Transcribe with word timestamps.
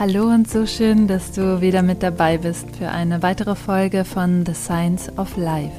Hallo 0.00 0.28
und 0.28 0.50
so 0.50 0.64
schön, 0.64 1.08
dass 1.08 1.32
du 1.32 1.60
wieder 1.60 1.82
mit 1.82 2.02
dabei 2.02 2.38
bist 2.38 2.74
für 2.74 2.88
eine 2.88 3.22
weitere 3.22 3.54
Folge 3.54 4.06
von 4.06 4.46
The 4.46 4.54
Science 4.54 5.12
of 5.18 5.36
Life. 5.36 5.76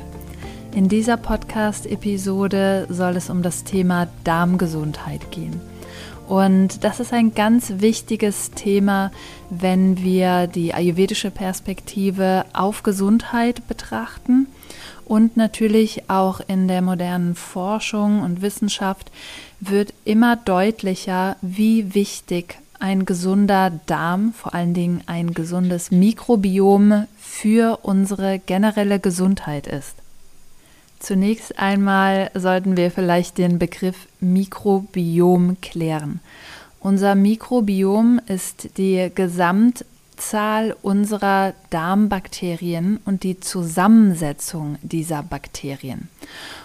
In 0.75 0.87
dieser 0.87 1.17
Podcast-Episode 1.17 2.85
soll 2.87 3.15
es 3.15 3.31
um 3.31 3.41
das 3.41 3.63
Thema 3.63 4.09
Darmgesundheit 4.23 5.31
gehen. 5.31 5.59
Und 6.27 6.83
das 6.83 6.99
ist 6.99 7.13
ein 7.13 7.33
ganz 7.33 7.73
wichtiges 7.77 8.51
Thema, 8.51 9.11
wenn 9.49 10.03
wir 10.03 10.45
die 10.45 10.75
ayurvedische 10.75 11.31
Perspektive 11.31 12.45
auf 12.53 12.83
Gesundheit 12.83 13.67
betrachten 13.67 14.45
und 15.03 15.35
natürlich 15.35 16.11
auch 16.11 16.41
in 16.47 16.67
der 16.67 16.83
modernen 16.83 17.33
Forschung 17.33 18.21
und 18.21 18.43
Wissenschaft 18.43 19.11
wird 19.59 19.95
immer 20.05 20.35
deutlicher, 20.35 21.37
wie 21.41 21.95
wichtig 21.95 22.59
ein 22.81 23.05
gesunder 23.05 23.71
Darm, 23.85 24.33
vor 24.33 24.53
allen 24.53 24.73
Dingen 24.73 25.03
ein 25.05 25.33
gesundes 25.33 25.91
Mikrobiom 25.91 27.05
für 27.19 27.79
unsere 27.83 28.39
generelle 28.39 28.99
Gesundheit 28.99 29.67
ist. 29.67 29.95
Zunächst 30.99 31.57
einmal 31.57 32.29
sollten 32.33 32.77
wir 32.77 32.91
vielleicht 32.91 33.37
den 33.37 33.59
Begriff 33.59 34.07
Mikrobiom 34.19 35.57
klären. 35.61 36.19
Unser 36.79 37.15
Mikrobiom 37.15 38.19
ist 38.27 38.77
die 38.77 39.09
Gesamtzahl 40.21 40.75
unserer 40.83 41.53
Darmbakterien 41.71 42.99
und 43.05 43.23
die 43.23 43.39
Zusammensetzung 43.39 44.77
dieser 44.83 45.23
Bakterien. 45.23 46.09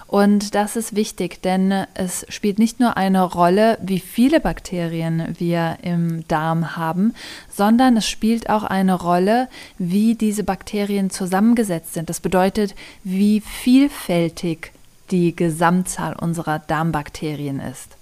Und 0.05 0.53
das 0.53 0.75
ist 0.75 0.95
wichtig, 0.95 1.41
denn 1.41 1.85
es 1.95 2.25
spielt 2.29 2.59
nicht 2.59 2.79
nur 2.79 2.97
eine 2.97 3.23
Rolle, 3.23 3.79
wie 3.81 3.99
viele 3.99 4.39
Bakterien 4.39 5.35
wir 5.39 5.79
im 5.81 6.25
Darm 6.27 6.77
haben, 6.77 7.13
sondern 7.51 7.97
es 7.97 8.07
spielt 8.07 8.49
auch 8.49 8.63
eine 8.63 8.93
Rolle, 8.93 9.49
wie 9.79 10.13
diese 10.13 10.43
Bakterien 10.43 11.09
zusammengesetzt 11.09 11.95
sind. 11.95 12.09
Das 12.09 12.19
bedeutet, 12.19 12.75
wie 13.03 13.41
vielfältig 13.41 14.71
die 15.09 15.35
Gesamtzahl 15.35 16.15
unserer 16.15 16.59
Darmbakterien 16.59 17.59
ist. 17.59 17.96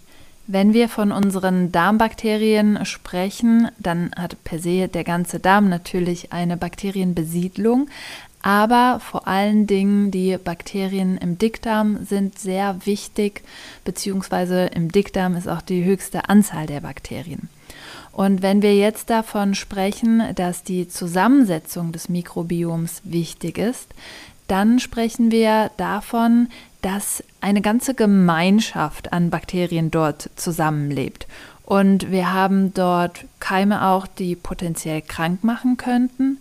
Wenn 0.47 0.73
wir 0.73 0.89
von 0.89 1.11
unseren 1.11 1.71
Darmbakterien 1.71 2.85
sprechen, 2.85 3.69
dann 3.79 4.11
hat 4.15 4.43
per 4.43 4.59
se 4.59 4.87
der 4.87 5.03
ganze 5.03 5.39
Darm 5.39 5.69
natürlich 5.69 6.31
eine 6.33 6.55
Bakterienbesiedlung, 6.55 7.89
aber 8.43 8.99
vor 8.99 9.27
allen 9.27 9.65
Dingen 9.65 10.11
die 10.11 10.37
Bakterien 10.37 11.17
im 11.17 11.39
Dickdarm 11.39 12.05
sind 12.05 12.37
sehr 12.37 12.85
wichtig, 12.85 13.41
beziehungsweise 13.85 14.65
im 14.67 14.91
Dickdarm 14.91 15.35
ist 15.35 15.47
auch 15.47 15.61
die 15.61 15.83
höchste 15.83 16.29
Anzahl 16.29 16.67
der 16.67 16.81
Bakterien. 16.81 17.49
Und 18.11 18.43
wenn 18.43 18.61
wir 18.61 18.75
jetzt 18.75 19.09
davon 19.09 19.55
sprechen, 19.55 20.21
dass 20.35 20.63
die 20.63 20.87
Zusammensetzung 20.87 21.91
des 21.91 22.07
Mikrobioms 22.07 23.01
wichtig 23.03 23.57
ist, 23.57 23.95
dann 24.47 24.79
sprechen 24.79 25.31
wir 25.31 25.71
davon, 25.77 26.49
dass 26.83 27.23
eine 27.45 27.61
ganze 27.61 27.93
Gemeinschaft 27.93 29.13
an 29.13 29.29
Bakterien 29.29 29.91
dort 29.91 30.31
zusammenlebt. 30.35 31.27
Und 31.63 32.09
wir 32.09 32.33
haben 32.33 32.73
dort 32.73 33.25
Keime 33.39 33.85
auch, 33.85 34.07
die 34.07 34.35
potenziell 34.35 35.03
krank 35.03 35.43
machen 35.43 35.77
könnten. 35.77 36.39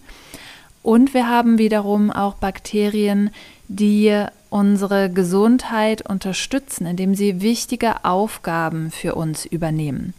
Und 0.83 1.13
wir 1.13 1.29
haben 1.29 1.59
wiederum 1.59 2.11
auch 2.11 2.35
Bakterien, 2.37 3.31
die 3.69 4.25
unsere 4.49 5.11
Gesundheit 5.11 6.09
unterstützen, 6.09 6.87
indem 6.87 7.15
sie 7.15 7.43
wichtige 7.43 8.05
Aufgaben 8.07 8.91
für 8.91 9.15
uns 9.15 9.45
übernehmen. 9.45 10.15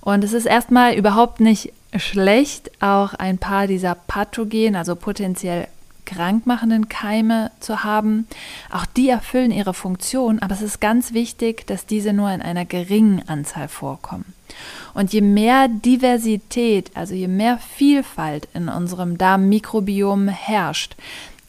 Und 0.00 0.24
es 0.24 0.32
ist 0.32 0.46
erstmal 0.46 0.94
überhaupt 0.94 1.38
nicht 1.38 1.72
schlecht, 1.96 2.72
auch 2.82 3.14
ein 3.14 3.38
paar 3.38 3.68
dieser 3.68 3.94
Pathogen, 3.94 4.74
also 4.74 4.96
potenziell 4.96 5.68
krankmachenden 6.04 6.88
Keime 6.88 7.50
zu 7.60 7.84
haben. 7.84 8.26
Auch 8.70 8.86
die 8.86 9.08
erfüllen 9.08 9.50
ihre 9.50 9.74
Funktion, 9.74 10.38
aber 10.38 10.54
es 10.54 10.62
ist 10.62 10.80
ganz 10.80 11.12
wichtig, 11.12 11.66
dass 11.66 11.86
diese 11.86 12.12
nur 12.12 12.30
in 12.30 12.42
einer 12.42 12.64
geringen 12.64 13.22
Anzahl 13.28 13.68
vorkommen. 13.68 14.34
Und 14.94 15.12
je 15.12 15.20
mehr 15.20 15.68
Diversität, 15.68 16.90
also 16.94 17.14
je 17.14 17.28
mehr 17.28 17.58
Vielfalt 17.58 18.48
in 18.54 18.68
unserem 18.68 19.18
Darmmikrobiom 19.18 20.28
herrscht, 20.28 20.96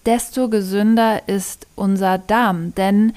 desto 0.05 0.49
gesünder 0.49 1.27
ist 1.27 1.67
unser 1.75 2.17
Darm. 2.17 2.73
Denn 2.75 3.13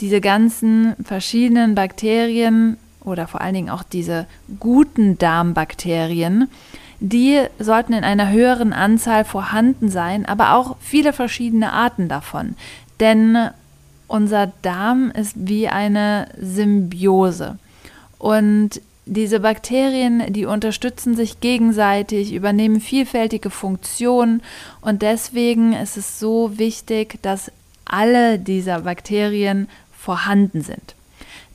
diese 0.00 0.20
ganzen 0.20 0.96
verschiedenen 1.04 1.74
Bakterien 1.74 2.76
oder 3.04 3.26
vor 3.26 3.40
allen 3.40 3.54
Dingen 3.54 3.70
auch 3.70 3.82
diese 3.82 4.26
guten 4.60 5.18
Darmbakterien, 5.18 6.48
die 7.02 7.42
sollten 7.58 7.94
in 7.94 8.04
einer 8.04 8.30
höheren 8.30 8.72
Anzahl 8.72 9.24
vorhanden 9.24 9.88
sein, 9.88 10.24
aber 10.24 10.54
auch 10.54 10.76
viele 10.80 11.12
verschiedene 11.12 11.72
Arten 11.72 12.08
davon. 12.08 12.54
Denn 13.00 13.50
unser 14.06 14.52
Darm 14.62 15.10
ist 15.10 15.34
wie 15.36 15.68
eine 15.68 16.28
Symbiose. 16.40 17.58
Und 18.18 18.80
diese 19.04 19.40
Bakterien, 19.40 20.32
die 20.32 20.46
unterstützen 20.46 21.16
sich 21.16 21.40
gegenseitig, 21.40 22.32
übernehmen 22.32 22.80
vielfältige 22.80 23.50
Funktionen 23.50 24.40
und 24.80 25.02
deswegen 25.02 25.72
ist 25.72 25.96
es 25.96 26.20
so 26.20 26.56
wichtig, 26.56 27.18
dass 27.22 27.50
alle 27.84 28.38
dieser 28.38 28.82
Bakterien 28.82 29.68
vorhanden 29.98 30.62
sind. 30.62 30.94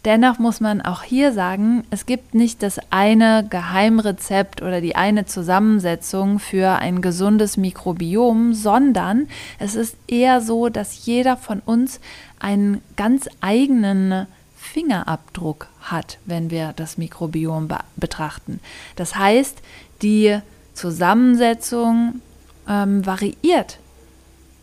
Dennoch 0.08 0.40
muss 0.40 0.62
man 0.62 0.80
auch 0.80 1.04
hier 1.04 1.34
sagen, 1.34 1.84
es 1.90 2.06
gibt 2.06 2.34
nicht 2.34 2.64
das 2.64 2.80
eine 2.92 3.46
Geheimrezept 3.50 4.62
oder 4.62 4.80
die 4.80 4.96
eine 4.96 5.26
Zusammensetzung 5.26 6.40
für 6.40 6.78
ein 6.80 7.02
gesundes 7.02 7.58
Mikrobiom, 7.58 8.54
sondern 8.54 9.28
es 9.60 9.76
ist 9.76 9.98
eher 10.08 10.40
so, 10.40 10.70
dass 10.70 11.06
jeder 11.06 11.36
von 11.36 11.60
uns 11.60 12.00
einen 12.40 12.82
ganz 12.96 13.28
eigenen 13.42 14.28
Fingerabdruck 14.56 15.68
hat, 15.82 16.20
wenn 16.24 16.52
wir 16.52 16.72
das 16.74 16.98
Mikrobiom 16.98 17.68
be 17.68 17.80
betrachten. 17.98 18.62
Das 18.96 19.18
heißt, 19.18 19.62
die 20.04 20.40
Zusammensetzung 20.74 22.22
ähm, 22.66 23.06
variiert 23.06 23.80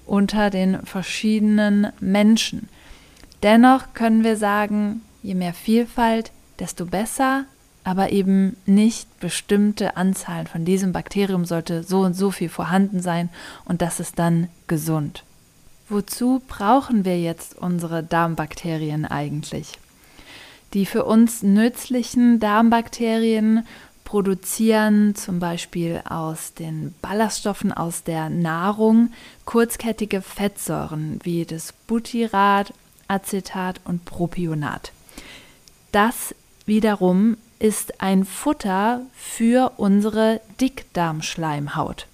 unter 0.07 0.49
den 0.49 0.87
verschiedenen 0.87 1.89
Menschen. 2.01 2.71
Dennoch 3.43 3.93
können 3.93 4.25
wir 4.25 4.39
sagen, 4.39 5.03
je 5.25 5.35
mehr 5.35 5.55
Vielfalt, 5.55 6.31
desto 6.59 6.85
besser, 6.85 7.47
aber 7.83 8.11
eben 8.11 8.57
nicht 8.67 9.09
bestimmte 9.21 9.97
Anzahlen 9.97 10.47
von 10.47 10.65
diesem 10.65 10.93
Bakterium 10.93 11.47
sollte 11.47 11.83
so 11.83 12.01
und 12.01 12.15
so 12.15 12.31
viel 12.31 12.51
vorhanden 12.51 13.01
sein 13.01 13.31
und 13.65 13.83
das 13.83 14.01
ist 14.01 14.19
dann 14.19 14.49
gesund. 14.69 15.25
Wozu 15.89 16.43
brauchen 16.47 17.05
wir 17.05 17.19
jetzt 17.21 17.57
unsere 17.57 18.03
Darmbakterien 18.03 19.07
eigentlich? 19.07 19.79
Die 20.75 20.87
für 20.87 21.05
uns 21.05 21.43
nützlichen 21.43 22.39
Darmbakterien 22.39 23.67
produzieren 24.05 25.15
zum 25.15 25.39
Beispiel 25.39 26.03
aus 26.07 26.53
den 26.53 26.95
Ballaststoffen 27.01 27.73
aus 27.73 28.03
der 28.03 28.29
Nahrung 28.29 29.11
kurzkettige 29.47 30.21
Fettsäuren 30.21 31.19
wie 31.23 31.47
das 31.47 31.73
Butyrat, 31.87 32.75
Acetat 33.09 33.81
und 33.85 34.05
Propionat. 34.05 34.93
Das 35.95 36.35
wiederum 36.67 37.37
ist 37.61 38.01
ein 38.01 38.25
Futter 38.25 39.03
für 39.15 39.75
unsere 39.77 40.41
Dickdarmschleimhaut. 40.61 42.09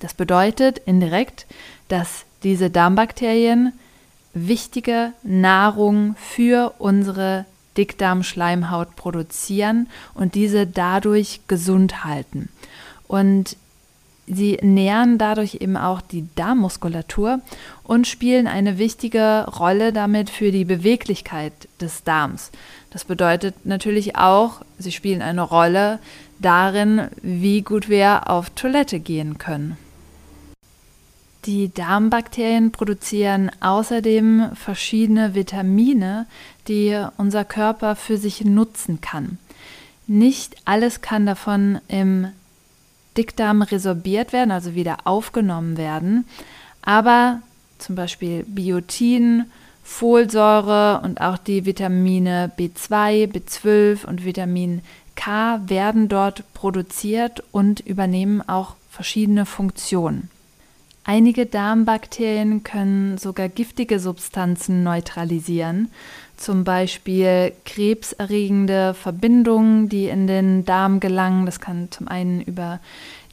Das 0.00 0.14
bedeutet 0.14 0.78
indirekt, 0.86 1.46
dass 1.88 2.24
diese 2.42 2.70
Darmbakterien 2.70 3.74
wichtige 4.32 5.12
Nahrung 5.22 6.16
für 6.16 6.72
unsere 6.78 7.44
Dickdarmschleimhaut 7.76 8.96
produzieren 8.96 9.90
und 10.14 10.34
diese 10.34 10.66
dadurch 10.66 11.42
gesund 11.48 12.04
halten. 12.04 12.48
Und 13.08 13.58
sie 14.26 14.58
nähren 14.62 15.18
dadurch 15.18 15.56
eben 15.60 15.76
auch 15.76 16.00
die 16.00 16.26
Darmmuskulatur 16.34 17.40
und 17.82 18.06
spielen 18.06 18.46
eine 18.46 18.78
wichtige 18.78 19.46
Rolle 19.58 19.92
damit 19.92 20.30
für 20.30 20.52
die 20.52 20.64
Beweglichkeit 20.64 21.52
des 21.80 22.04
Darms. 22.04 22.50
Das 22.90 23.04
bedeutet 23.04 23.54
natürlich 23.64 24.16
auch, 24.16 24.62
sie 24.78 24.92
spielen 24.92 25.22
eine 25.22 25.42
Rolle 25.42 25.98
darin, 26.38 27.08
wie 27.22 27.62
gut 27.62 27.88
wir 27.88 28.30
auf 28.30 28.50
Toilette 28.50 29.00
gehen 29.00 29.38
können. 29.38 29.76
Die 31.44 31.74
Darmbakterien 31.74 32.70
produzieren 32.70 33.50
außerdem 33.60 34.50
verschiedene 34.54 35.34
Vitamine, 35.34 36.26
die 36.68 37.04
unser 37.16 37.44
Körper 37.44 37.96
für 37.96 38.16
sich 38.16 38.44
nutzen 38.44 39.00
kann. 39.00 39.38
Nicht 40.06 40.54
alles 40.64 41.00
kann 41.00 41.26
davon 41.26 41.80
im 41.88 42.28
Dickdarm 43.16 43.62
resorbiert 43.62 44.32
werden, 44.32 44.50
also 44.50 44.74
wieder 44.74 44.98
aufgenommen 45.04 45.76
werden, 45.76 46.26
aber 46.82 47.40
zum 47.78 47.96
Beispiel 47.96 48.44
Biotin, 48.44 49.46
Folsäure 49.82 51.00
und 51.02 51.20
auch 51.20 51.38
die 51.38 51.66
Vitamine 51.66 52.52
B2, 52.56 53.26
B12 53.26 54.06
und 54.06 54.24
Vitamin 54.24 54.80
K 55.16 55.60
werden 55.66 56.08
dort 56.08 56.44
produziert 56.54 57.42
und 57.52 57.80
übernehmen 57.80 58.40
auch 58.48 58.76
verschiedene 58.90 59.44
Funktionen. 59.44 60.30
Einige 61.04 61.46
Darmbakterien 61.46 62.62
können 62.62 63.18
sogar 63.18 63.48
giftige 63.48 63.98
Substanzen 63.98 64.84
neutralisieren, 64.84 65.90
zum 66.42 66.64
Beispiel 66.64 67.52
krebserregende 67.64 68.94
Verbindungen, 68.94 69.88
die 69.88 70.06
in 70.08 70.26
den 70.26 70.64
Darm 70.64 71.00
gelangen. 71.00 71.46
Das 71.46 71.60
kann 71.60 71.90
zum 71.90 72.08
einen 72.08 72.40
über 72.42 72.80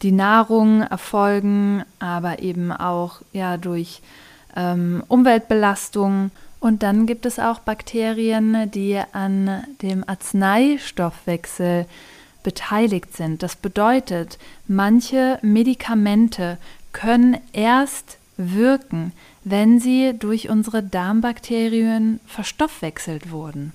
die 0.02 0.12
Nahrung 0.12 0.82
erfolgen, 0.82 1.84
aber 2.00 2.40
eben 2.40 2.72
auch 2.72 3.22
ja, 3.34 3.58
durch 3.58 4.02
ähm, 4.56 5.04
Umweltbelastung. 5.08 6.32
Und 6.60 6.84
dann 6.84 7.06
gibt 7.06 7.26
es 7.26 7.40
auch 7.40 7.60
Bakterien, 7.60 8.70
die 8.72 9.00
an 9.12 9.64
dem 9.82 10.08
Arzneistoffwechsel 10.08 11.86
beteiligt 12.44 13.16
sind. 13.16 13.44
Das 13.44 13.56
bedeutet, 13.56 14.38
manche 14.68 15.40
Medikamente 15.42 16.58
können 16.92 17.38
erst 17.54 18.19
wirken, 18.40 19.12
wenn 19.44 19.80
sie 19.80 20.14
durch 20.18 20.50
unsere 20.50 20.82
Darmbakterien 20.82 22.22
verstoffwechselt 22.26 23.32
wurden. 23.32 23.74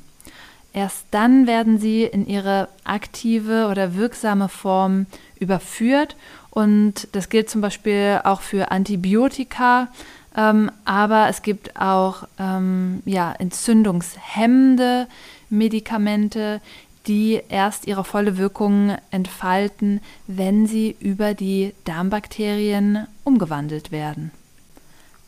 Erst 0.72 1.06
dann 1.12 1.46
werden 1.46 1.78
sie 1.78 2.02
in 2.02 2.26
ihre 2.26 2.68
aktive 2.82 3.68
oder 3.70 3.94
wirksame 3.94 4.48
Form 4.48 5.06
überführt 5.38 6.16
und 6.50 7.06
das 7.12 7.28
gilt 7.28 7.50
zum 7.50 7.60
Beispiel 7.60 8.20
auch 8.24 8.40
für 8.40 8.72
Antibiotika, 8.72 9.88
ähm, 10.36 10.70
aber 10.84 11.28
es 11.28 11.42
gibt 11.42 11.76
auch 11.80 12.26
ähm, 12.38 13.02
ja, 13.04 13.32
entzündungshemmende 13.32 15.06
Medikamente, 15.50 16.60
die 17.06 17.40
erst 17.48 17.86
ihre 17.86 18.02
volle 18.02 18.38
Wirkung 18.38 18.96
entfalten, 19.10 20.00
wenn 20.26 20.66
sie 20.66 20.96
über 20.98 21.34
die 21.34 21.74
Darmbakterien 21.84 23.06
umgewandelt 23.24 23.92
werden. 23.92 24.32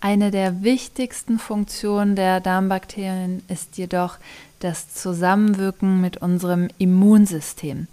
Eine 0.06 0.30
der 0.30 0.62
wichtigsten 0.62 1.36
Funktionen 1.40 2.14
der 2.14 2.38
Darmbakterien 2.38 3.42
ist 3.48 3.76
jedoch 3.76 4.18
das 4.60 4.94
Zusammenwirken 4.94 6.00
mit 6.00 6.18
unserem 6.18 6.68
Immunsystem. 6.78 7.88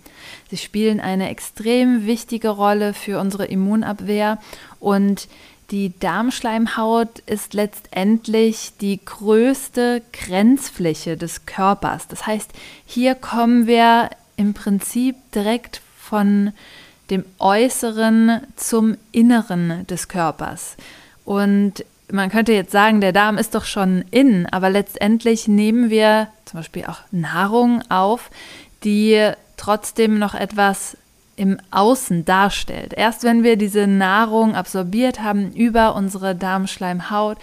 Sie 0.47 0.57
spielen 0.57 0.99
eine 0.99 1.29
extrem 1.29 2.05
wichtige 2.05 2.49
Rolle 2.49 2.93
für 2.93 3.19
unsere 3.19 3.45
Immunabwehr 3.45 4.37
und 4.79 5.27
die 5.71 5.97
Darmschleimhaut 5.99 7.17
ist 7.25 7.55
letztendlich 7.55 8.73
die 8.79 9.03
größte 9.03 10.03
Grenzfläche 10.11 11.17
des 11.17 11.47
Körpers. 11.47 12.07
Das 12.09 12.27
heißt, 12.27 12.51
hier 12.85 13.15
kommen 13.15 13.65
wir 13.65 14.11
im 14.37 14.53
Prinzip 14.53 15.15
direkt 15.33 15.81
von 15.97 16.53
dem 17.09 17.25
Äußeren 17.39 18.41
zum 18.55 18.97
Inneren 19.11 19.87
des 19.87 20.09
Körpers. 20.09 20.77
Und 21.25 21.85
man 22.11 22.29
könnte 22.29 22.53
jetzt 22.53 22.71
sagen, 22.71 23.01
der 23.01 23.13
Darm 23.13 23.37
ist 23.37 23.55
doch 23.55 23.65
schon 23.65 24.03
innen, 24.11 24.45
aber 24.47 24.69
letztendlich 24.69 25.47
nehmen 25.47 25.89
wir 25.89 26.27
zum 26.45 26.59
Beispiel 26.59 26.85
auch 26.85 26.99
Nahrung 27.11 27.81
auf, 27.89 28.29
die 28.83 29.31
trotzdem 29.57 30.19
noch 30.19 30.35
etwas 30.35 30.97
im 31.35 31.59
Außen 31.71 32.25
darstellt. 32.25 32.93
Erst 32.93 33.23
wenn 33.23 33.43
wir 33.43 33.55
diese 33.55 33.87
Nahrung 33.87 34.55
absorbiert 34.55 35.21
haben 35.21 35.51
über 35.53 35.95
unsere 35.95 36.35
Darmschleimhaut, 36.35 37.37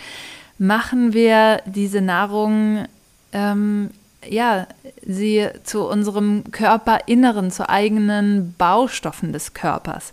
machen 0.58 1.12
wir 1.12 1.62
diese 1.66 2.00
Nahrung, 2.00 2.84
ähm, 3.32 3.90
ja, 4.28 4.66
sie 5.04 5.48
zu 5.64 5.88
unserem 5.88 6.44
Körperinneren, 6.52 7.50
zu 7.50 7.68
eigenen 7.68 8.54
Baustoffen 8.58 9.32
des 9.32 9.54
Körpers. 9.54 10.12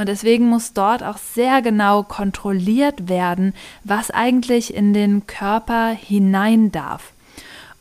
Und 0.00 0.08
deswegen 0.08 0.46
muss 0.48 0.72
dort 0.72 1.02
auch 1.02 1.18
sehr 1.18 1.60
genau 1.60 2.02
kontrolliert 2.02 3.10
werden, 3.10 3.52
was 3.84 4.10
eigentlich 4.10 4.72
in 4.72 4.94
den 4.94 5.26
Körper 5.26 5.90
hinein 5.90 6.72
darf. 6.72 7.12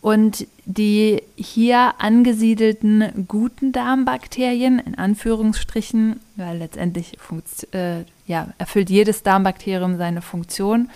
Und 0.01 0.45
die 0.66 1.24
hier 1.38 1.94
angesiedelten 2.00 3.25
guten 3.30 3.71
Darmbakterien, 3.71 4.80
in 4.80 4.95
Anführungsstrichen, 4.95 6.19
weil 6.36 6.57
letztendlich 6.57 7.18
äh, 7.71 8.04
ja, 8.25 8.50
erfüllt 8.57 8.89
jedes 8.89 9.24
Darmbakterium 9.24 9.98
seine 9.98 10.22
Funktion, 10.22 10.89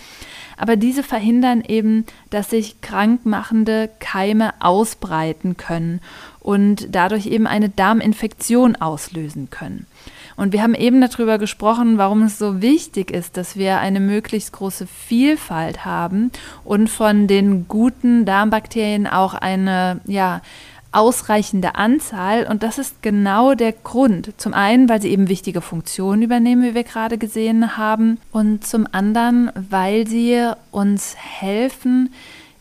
aber 0.58 0.76
diese 0.76 1.02
verhindern 1.02 1.62
eben, 1.66 2.04
dass 2.28 2.50
sich 2.50 2.82
krankmachende 2.82 3.88
Keime 3.98 4.52
ausbreiten 4.60 5.56
können 5.56 6.02
und 6.40 6.94
dadurch 6.94 7.24
eben 7.26 7.46
eine 7.46 7.70
Darminfektion 7.70 8.76
auslösen 8.76 9.48
können. 9.48 9.86
Und 10.36 10.52
wir 10.52 10.62
haben 10.62 10.74
eben 10.74 11.00
darüber 11.00 11.38
gesprochen, 11.38 11.98
warum 11.98 12.22
es 12.22 12.38
so 12.38 12.60
wichtig 12.60 13.10
ist, 13.10 13.36
dass 13.36 13.56
wir 13.56 13.78
eine 13.78 14.00
möglichst 14.00 14.52
große 14.52 14.86
Vielfalt 14.86 15.84
haben 15.84 16.30
und 16.64 16.90
von 16.90 17.26
den 17.26 17.68
guten 17.68 18.24
Darmbakterien 18.24 19.06
auch 19.06 19.34
eine, 19.34 20.00
ja, 20.06 20.40
ausreichende 20.94 21.74
Anzahl. 21.74 22.46
Und 22.46 22.62
das 22.62 22.78
ist 22.78 23.02
genau 23.02 23.54
der 23.54 23.72
Grund. 23.72 24.32
Zum 24.36 24.54
einen, 24.54 24.88
weil 24.88 25.02
sie 25.02 25.10
eben 25.10 25.28
wichtige 25.28 25.60
Funktionen 25.60 26.22
übernehmen, 26.22 26.62
wie 26.62 26.74
wir 26.74 26.84
gerade 26.84 27.18
gesehen 27.18 27.76
haben. 27.76 28.18
Und 28.30 28.64
zum 28.64 28.86
anderen, 28.92 29.50
weil 29.54 30.06
sie 30.06 30.52
uns 30.70 31.16
helfen, 31.16 32.12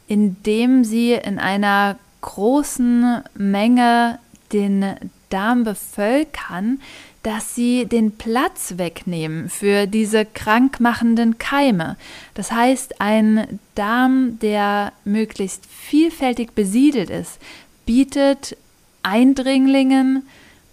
indem 0.08 0.84
sie 0.84 1.14
in 1.14 1.38
einer 1.40 1.98
großen 2.22 3.22
Menge 3.36 4.18
den 4.52 4.96
Darm 5.34 5.64
bevölkern, 5.64 6.80
dass 7.24 7.56
sie 7.56 7.86
den 7.86 8.12
Platz 8.12 8.74
wegnehmen 8.78 9.50
für 9.50 9.88
diese 9.88 10.26
krankmachenden 10.26 11.38
Keime. 11.38 11.96
Das 12.34 12.52
heißt, 12.52 13.02
ein 13.02 13.60
Darm, 13.76 14.38
der 14.40 14.92
möglichst 15.06 15.66
vielfältig 15.66 16.52
besiedelt 16.54 17.10
ist, 17.10 17.40
bietet 17.86 18.58
Eindringlingen 19.04 20.24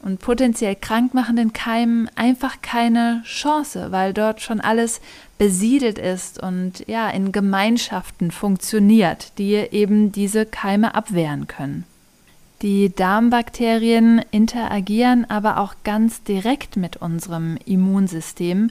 und 0.03 0.21
potenziell 0.21 0.77
krankmachenden 0.77 1.53
Keimen 1.53 2.11
einfach 2.17 2.63
keine 2.63 3.23
Chance, 3.25 3.93
weil 3.93 4.13
dort 4.13 4.41
schon 4.41 4.61
alles 4.61 5.01
besiedelt 5.39 5.99
ist 5.99 6.43
und 6.43 6.87
ja 6.87 7.09
in 7.11 7.33
Gemeinschaften 7.33 8.31
funktioniert, 8.31 9.33
die 9.39 9.55
eben 9.55 10.11
diese 10.11 10.47
Keime 10.47 10.95
abwehren 10.95 11.47
können. 11.47 11.85
Die 12.63 12.95
Darmbakterien 12.95 14.23
interagieren 14.31 15.29
aber 15.31 15.59
auch 15.59 15.75
ganz 15.83 16.23
direkt 16.23 16.77
mit 16.77 16.99
unserem 16.99 17.57
Immunsystem, 17.65 18.71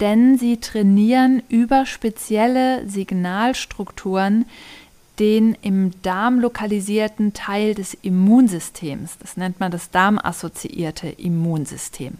denn 0.00 0.38
sie 0.38 0.58
trainieren 0.58 1.42
über 1.48 1.86
spezielle 1.86 2.88
Signalstrukturen 2.88 4.46
den 5.18 5.56
im 5.62 5.92
Darm 6.02 6.40
lokalisierten 6.40 7.34
Teil 7.34 7.74
des 7.74 7.94
Immunsystems. 7.94 9.16
Das 9.20 9.36
nennt 9.36 9.60
man 9.60 9.70
das 9.70 9.90
darmassoziierte 9.90 11.08
Immunsystem. 11.08 12.14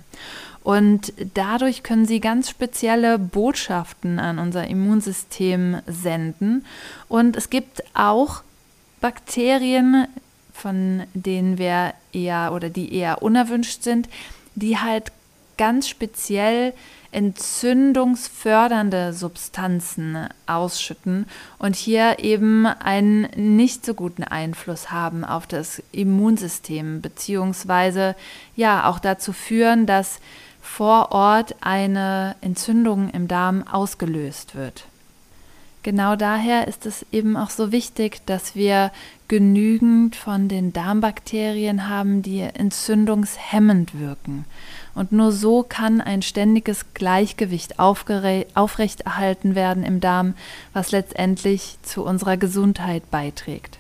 Und 0.63 1.13
dadurch 1.35 1.83
können 1.83 2.07
sie 2.07 2.21
ganz 2.21 2.49
spezielle 2.49 3.19
Botschaften 3.19 4.19
an 4.19 4.39
unser 4.39 4.67
Immunsystem 4.67 5.79
senden. 5.87 6.65
Und 7.09 7.37
es 7.37 7.51
gibt 7.51 7.83
auch 7.95 8.43
Bakterien, 9.01 10.07
von 10.55 11.03
denen 11.13 11.59
wir 11.59 11.93
eher 12.13 12.53
oder 12.55 12.71
die 12.71 12.95
eher 12.95 13.23
unerwünscht 13.23 13.83
sind, 13.83 14.09
die 14.55 14.79
halt 14.79 15.13
ganz 15.59 15.89
speziell 15.89 16.73
entzündungsfördernde 17.13 19.13
Substanzen 19.13 20.29
ausschütten 20.47 21.27
und 21.59 21.77
hier 21.77 22.19
eben 22.19 22.67
einen 22.67 23.57
nicht 23.57 23.85
so 23.85 23.95
guten 23.95 24.25
Einfluss 24.25 24.91
haben 24.91 25.25
auf 25.25 25.47
das 25.47 25.83
Immunsystem, 25.93 27.03
beziehungsweise 27.03 28.17
ja 28.57 28.89
auch 28.89 28.99
dazu 28.99 29.33
führen, 29.33 29.87
dass 29.87 30.19
vor 30.61 31.13
Ort 31.13 31.55
eine 31.61 32.35
Entzündung 32.41 33.11
im 33.11 33.29
Darm 33.29 33.69
ausgelöst 33.69 34.57
wird. 34.57 34.87
Genau 35.85 36.17
daher 36.17 36.67
ist 36.67 36.87
es 36.87 37.05
eben 37.13 37.37
auch 37.37 37.51
so 37.51 37.71
wichtig, 37.71 38.23
dass 38.25 38.55
wir 38.55 38.91
genügend 39.29 40.17
von 40.17 40.49
den 40.49 40.73
Darmbakterien 40.73 41.91
haben, 41.91 42.23
die 42.23 42.41
entzündungshemmend 42.41 44.01
wirken. 44.01 44.47
Und 44.95 45.13
nur 45.13 45.31
so 45.31 45.63
kann 45.63 46.01
ein 46.01 46.23
ständiges 46.23 46.95
Gleichgewicht 46.95 47.81
aufrechterhalten 47.81 49.55
werden 49.55 49.83
im 49.83 50.01
Darm, 50.01 50.33
was 50.73 50.91
letztendlich 50.91 51.77
zu 51.83 52.03
unserer 52.03 52.39
Gesundheit 52.39 53.11
beiträgt. 53.11 53.77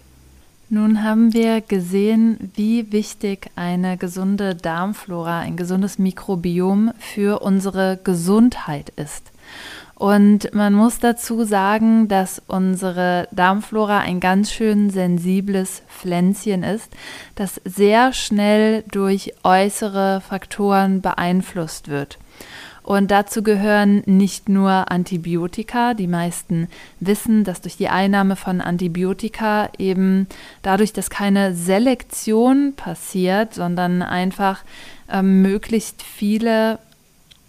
Nun 0.68 1.02
haben 1.04 1.32
wir 1.32 1.62
gesehen, 1.62 2.52
wie 2.54 2.92
wichtig 2.92 3.50
eine 3.56 3.96
gesunde 3.96 4.54
Darmflora, 4.54 5.38
ein 5.38 5.56
gesundes 5.56 5.98
Mikrobiom 5.98 6.92
für 6.98 7.40
unsere 7.40 7.98
Gesundheit 8.04 8.90
ist. 8.90 9.30
Und 10.04 10.52
man 10.52 10.74
muss 10.74 10.98
dazu 10.98 11.44
sagen, 11.44 12.08
dass 12.08 12.42
unsere 12.46 13.26
Darmflora 13.30 14.00
ein 14.00 14.20
ganz 14.20 14.52
schön 14.52 14.90
sensibles 14.90 15.80
Pflänzchen 15.88 16.62
ist, 16.62 16.92
das 17.36 17.58
sehr 17.64 18.12
schnell 18.12 18.84
durch 18.90 19.32
äußere 19.44 20.20
Faktoren 20.20 21.00
beeinflusst 21.00 21.88
wird. 21.88 22.18
Und 22.82 23.10
dazu 23.10 23.42
gehören 23.42 24.02
nicht 24.04 24.50
nur 24.50 24.90
Antibiotika. 24.92 25.94
Die 25.94 26.06
meisten 26.06 26.68
wissen, 27.00 27.42
dass 27.42 27.62
durch 27.62 27.78
die 27.78 27.88
Einnahme 27.88 28.36
von 28.36 28.60
Antibiotika 28.60 29.70
eben 29.78 30.26
dadurch, 30.60 30.92
dass 30.92 31.08
keine 31.08 31.54
Selektion 31.54 32.74
passiert, 32.76 33.54
sondern 33.54 34.02
einfach 34.02 34.64
äh, 35.10 35.22
möglichst 35.22 36.02
viele 36.02 36.78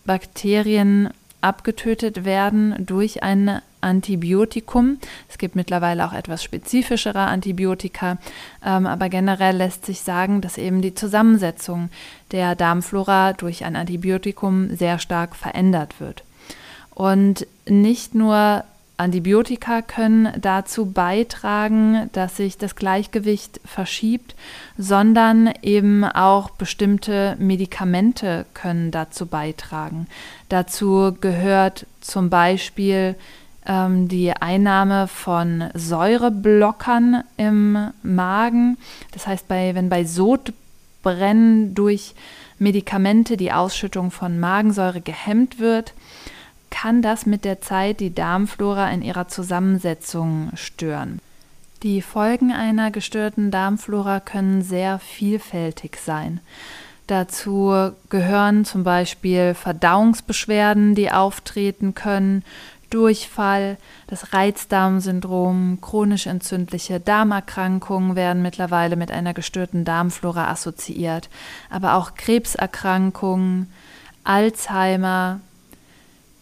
Bakterien 0.05 1.09
abgetötet 1.41 2.25
werden 2.25 2.75
durch 2.79 3.23
ein 3.23 3.61
Antibiotikum. 3.81 4.97
Es 5.29 5.37
gibt 5.37 5.55
mittlerweile 5.55 6.05
auch 6.05 6.13
etwas 6.13 6.43
spezifischere 6.43 7.19
Antibiotika, 7.19 8.17
ähm, 8.65 8.87
aber 8.87 9.09
generell 9.09 9.57
lässt 9.57 9.85
sich 9.85 10.01
sagen, 10.01 10.41
dass 10.41 10.57
eben 10.57 10.81
die 10.81 10.95
Zusammensetzung 10.95 11.89
der 12.31 12.55
Darmflora 12.55 13.33
durch 13.33 13.63
ein 13.63 13.75
Antibiotikum 13.75 14.75
sehr 14.75 14.97
stark 14.97 15.35
verändert 15.35 15.99
wird. 15.99 16.23
Und 16.95 17.45
nicht 17.67 18.15
nur 18.15 18.63
Antibiotika 18.97 19.81
können 19.81 20.29
dazu 20.39 20.85
beitragen, 20.85 22.09
dass 22.13 22.37
sich 22.37 22.57
das 22.57 22.75
Gleichgewicht 22.75 23.59
verschiebt, 23.65 24.35
sondern 24.77 25.53
eben 25.61 26.05
auch 26.05 26.51
bestimmte 26.51 27.35
Medikamente 27.39 28.45
können 28.53 28.91
dazu 28.91 29.25
beitragen. 29.25 30.07
Dazu 30.47 31.15
gehört 31.19 31.85
zum 31.99 32.29
Beispiel 32.29 33.15
ähm, 33.65 34.07
die 34.07 34.31
Einnahme 34.31 35.07
von 35.07 35.69
Säureblockern 35.73 37.23
im 37.37 37.91
Magen. 38.01 38.77
Das 39.11 39.27
heißt, 39.27 39.47
bei, 39.47 39.75
wenn 39.75 39.89
bei 39.89 40.05
Sodbrennen 40.05 41.75
durch 41.75 42.15
Medikamente 42.59 43.35
die 43.35 43.51
Ausschüttung 43.51 44.11
von 44.11 44.39
Magensäure 44.39 45.01
gehemmt 45.01 45.59
wird, 45.59 45.93
kann 46.75 47.01
das 47.01 47.25
mit 47.25 47.45
der 47.45 47.61
Zeit 47.61 48.01
die 48.01 48.13
Darmflora 48.13 48.91
in 48.91 49.01
ihrer 49.01 49.29
Zusammensetzung 49.29 50.51
stören. 50.55 51.19
Die 51.83 52.01
Folgen 52.01 52.51
einer 52.51 52.91
gestörten 52.91 53.49
Darmflora 53.49 54.19
können 54.19 54.61
sehr 54.61 54.99
vielfältig 54.99 55.97
sein. 55.97 56.41
Dazu 57.07 57.91
gehören 58.09 58.65
zum 58.65 58.83
Beispiel 58.83 59.53
Verdauungsbeschwerden, 59.53 60.95
die 60.95 61.11
auftreten 61.11 61.95
können, 61.95 62.43
Durchfall, 62.89 63.77
das 64.07 64.33
Reizdarmsyndrom, 64.33 65.79
chronisch 65.79 66.27
entzündliche 66.27 66.99
Darmerkrankungen 66.99 68.17
werden 68.17 68.41
mittlerweile 68.41 68.97
mit 68.97 69.11
einer 69.11 69.33
gestörten 69.33 69.85
Darmflora 69.85 70.49
assoziiert, 70.49 71.29
aber 71.69 71.93
auch 71.95 72.15
Krebserkrankungen, 72.15 73.71
Alzheimer, 74.25 75.39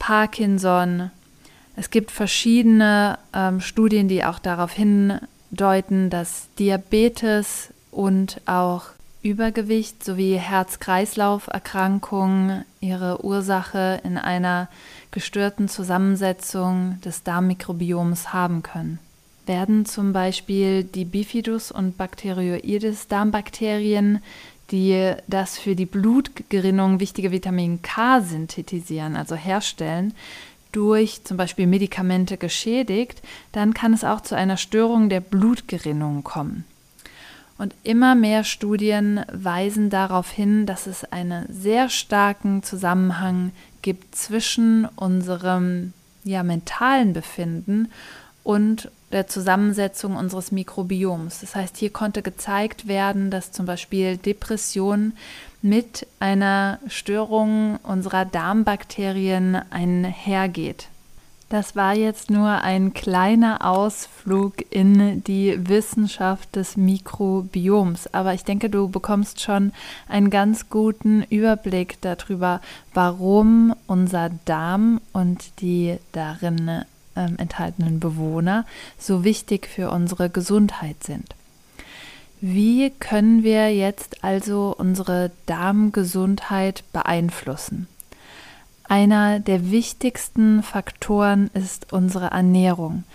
Parkinson. 0.03 1.09
Es 1.77 1.89
gibt 1.89 2.11
verschiedene 2.11 3.17
ähm, 3.33 3.61
Studien, 3.61 4.09
die 4.09 4.25
auch 4.25 4.37
darauf 4.37 4.73
hindeuten, 4.73 6.09
dass 6.09 6.49
Diabetes 6.59 7.69
und 7.89 8.41
auch 8.45 8.87
Übergewicht 9.21 10.03
sowie 10.03 10.35
Herz-Kreislauf-Erkrankungen 10.35 12.65
ihre 12.81 13.23
Ursache 13.23 14.01
in 14.03 14.17
einer 14.17 14.67
gestörten 15.11 15.69
Zusammensetzung 15.69 16.99
des 17.05 17.23
Darmmikrobioms 17.23 18.33
haben 18.33 18.61
können. 18.61 18.99
Werden 19.45 19.85
zum 19.85 20.11
Beispiel 20.11 20.83
die 20.83 21.05
Bifidus 21.05 21.71
und 21.71 21.97
Bacteroides 21.97 23.07
Darmbakterien 23.07 24.21
die 24.73 25.13
das 25.27 25.59
für 25.59 25.75
die 25.75 25.85
Blutgerinnung 25.85 26.99
wichtige 26.99 27.31
Vitamin 27.31 27.83
K 27.83 28.21
synthetisieren, 28.21 29.15
also 29.15 29.35
herstellen, 29.35 30.15
durch 30.71 31.23
zum 31.23 31.37
Beispiel 31.37 31.67
Medikamente 31.67 32.37
geschädigt, 32.37 33.21
dann 33.51 33.75
kann 33.75 33.93
es 33.93 34.03
auch 34.03 34.21
zu 34.21 34.35
einer 34.35 34.57
Störung 34.57 35.09
der 35.09 35.19
Blutgerinnung 35.19 36.23
kommen. 36.23 36.65
Und 37.59 37.75
immer 37.83 38.15
mehr 38.15 38.43
Studien 38.43 39.23
weisen 39.31 39.91
darauf 39.91 40.31
hin, 40.31 40.65
dass 40.65 40.87
es 40.87 41.05
einen 41.05 41.45
sehr 41.53 41.89
starken 41.89 42.63
Zusammenhang 42.63 43.51
gibt 43.83 44.15
zwischen 44.15 44.85
unserem 44.95 45.93
ja, 46.23 46.41
mentalen 46.41 47.13
Befinden 47.13 47.91
und 48.43 48.89
der 49.13 49.27
Zusammensetzung 49.27 50.15
unseres 50.15 50.51
Mikrobioms. 50.51 51.39
Das 51.41 51.55
heißt, 51.55 51.77
hier 51.77 51.91
konnte 51.91 52.21
gezeigt 52.21 52.87
werden, 52.87 53.31
dass 53.31 53.51
zum 53.51 53.65
Beispiel 53.65 54.17
Depression 54.17 55.13
mit 55.61 56.05
einer 56.19 56.79
Störung 56.87 57.77
unserer 57.83 58.25
Darmbakterien 58.25 59.61
einhergeht. 59.69 60.89
Das 61.53 61.75
war 61.75 61.93
jetzt 61.93 62.31
nur 62.31 62.49
ein 62.49 62.95
kleiner 62.95 63.63
Ausflug 63.63 64.55
in 64.71 65.23
die 65.23 65.55
Wissenschaft 65.69 66.55
des 66.55 66.77
Mikrobioms, 66.77 68.11
aber 68.11 68.33
ich 68.33 68.43
denke, 68.43 68.71
du 68.71 68.89
bekommst 68.89 69.39
schon 69.39 69.71
einen 70.09 70.31
ganz 70.31 70.71
guten 70.71 71.21
Überblick 71.29 72.01
darüber, 72.01 72.59
warum 72.95 73.75
unser 73.85 74.31
Darm 74.45 74.99
und 75.11 75.61
die 75.61 75.99
darin 76.11 76.85
ähm, 77.15 77.35
enthaltenen 77.37 77.99
Bewohner 77.99 78.65
so 78.97 79.23
wichtig 79.23 79.67
für 79.67 79.91
unsere 79.91 80.29
Gesundheit 80.29 81.03
sind. 81.03 81.35
Wie 82.41 82.89
können 82.89 83.43
wir 83.43 83.73
jetzt 83.73 84.23
also 84.23 84.75
unsere 84.77 85.31
Darmgesundheit 85.45 86.83
beeinflussen? 86.91 87.87
Einer 88.83 89.39
der 89.39 89.71
wichtigsten 89.71 90.61
Faktoren 90.61 91.49
ist 91.53 91.93
unsere 91.93 92.31
Ernährung, 92.31 93.05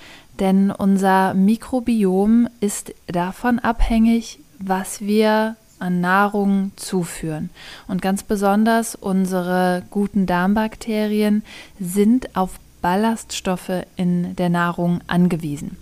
denn 0.41 0.71
unser 0.71 1.35
Mikrobiom 1.35 2.49
ist 2.61 2.95
davon 3.07 3.59
abhängig, 3.59 4.41
was 4.59 5.03
wir 5.03 5.57
an 5.79 6.01
Nahrung 6.01 6.73
zuführen. 6.77 7.51
Und 7.87 8.03
ganz 8.03 8.23
besonders 8.23 8.95
unsere 8.95 9.83
guten 9.91 10.27
Darmbakterien 10.27 11.43
sind 11.79 12.35
auf 12.37 12.59
Ballaststoffe 12.81 13.85
in 13.97 14.37
der 14.37 14.49
Nahrung 14.49 15.01
angewiesen. 15.07 15.77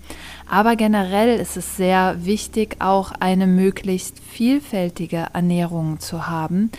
Aber 0.49 0.76
generell 0.76 1.38
ist 1.38 1.57
es 1.57 1.76
sehr 1.76 2.25
wichtig, 2.25 2.76
auch 2.79 3.12
eine 3.12 3.47
möglichst 3.47 4.21
vielfältige 4.21 5.26
Ernährung 5.33 6.00
zu 6.00 6.29
haben, 6.29 6.71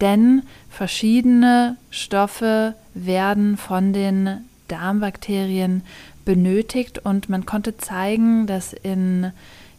denn 0.00 0.42
verschiedene 0.70 1.76
Stoffe 1.90 2.74
werden 2.94 3.56
von 3.56 3.92
den 3.92 4.44
Darmbakterien 4.68 5.82
benötigt 6.24 6.98
und 7.04 7.28
man 7.28 7.46
konnte 7.46 7.76
zeigen, 7.76 8.46
dass 8.46 8.72
in 8.72 9.32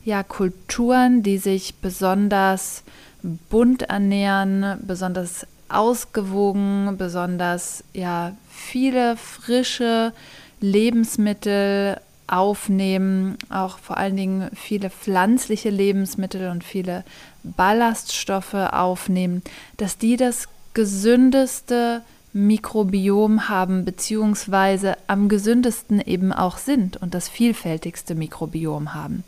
ja, 0.06 0.24
Kulturen, 0.24 1.24
die 1.24 1.38
sich 1.38 1.76
besonders 1.76 2.84
bunt 3.50 3.84
ernähren, 3.84 4.80
besonders 4.86 5.48
ausgewogen, 5.74 6.96
besonders 6.98 7.84
ja 7.94 8.36
viele 8.50 9.18
frische 9.18 10.14
Lebensmittel 10.60 11.98
aufnehmen, 12.28 13.38
auch 13.50 13.78
vor 13.80 13.98
allen 13.98 14.16
Dingen 14.16 14.50
viele 14.56 14.90
pflanzliche 14.90 15.70
Lebensmittel 15.70 16.50
und 16.50 16.64
viele 16.64 17.04
Ballaststoffe 17.44 18.54
aufnehmen, 18.54 19.44
dass 19.78 19.98
die 19.98 20.16
das 20.16 20.48
gesündeste 20.74 22.02
Mikrobiom 22.34 23.50
haben, 23.50 23.86
beziehungsweise 23.86 24.98
am 25.08 25.30
gesündesten 25.30 26.02
eben 26.02 26.34
auch 26.34 26.58
sind 26.58 26.98
und 26.98 27.14
das 27.14 27.30
vielfältigste 27.30 28.16
Mikrobiom 28.16 28.94
haben. 28.96 29.24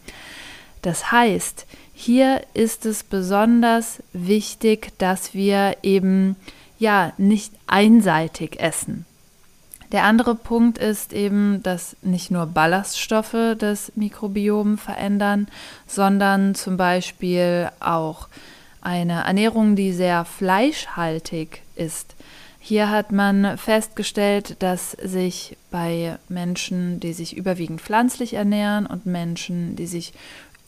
Das 0.85 1.11
heißt, 1.11 1.65
hier 1.95 2.43
ist 2.53 2.85
es 2.85 3.01
besonders 3.01 4.03
wichtig, 4.13 4.91
dass 4.99 5.33
wir 5.33 5.77
eben 5.81 6.35
ja 6.77 7.11
nicht 7.17 7.53
einseitig 7.65 8.59
essen. 8.59 9.07
Der 9.91 10.03
andere 10.03 10.35
Punkt 10.35 10.77
ist 10.77 11.11
eben, 11.11 11.63
dass 11.63 11.95
nicht 12.03 12.29
nur 12.29 12.45
Ballaststoffe 12.45 13.55
das 13.57 13.93
Mikrobiom 13.95 14.77
verändern, 14.77 15.47
sondern 15.87 16.53
zum 16.53 16.77
Beispiel 16.77 17.71
auch 17.79 18.27
eine 18.81 19.23
Ernährung, 19.23 19.75
die 19.75 19.91
sehr 19.91 20.23
fleischhaltig 20.23 21.63
ist. 21.75 22.13
Hier 22.67 22.89
hat 22.89 23.11
man 23.11 23.59
festgestellt, 23.59 24.55
dass 24.57 24.93
sich 24.93 25.55
bei 25.69 26.17
Menschen, 26.29 26.99
die 26.99 27.13
sich 27.13 27.37
überwiegend 27.37 27.79
pflanzlich 27.79 28.33
ernähren 28.33 28.87
und 28.87 29.05
Menschen, 29.05 29.75
die 29.75 29.85
sich 29.85 30.13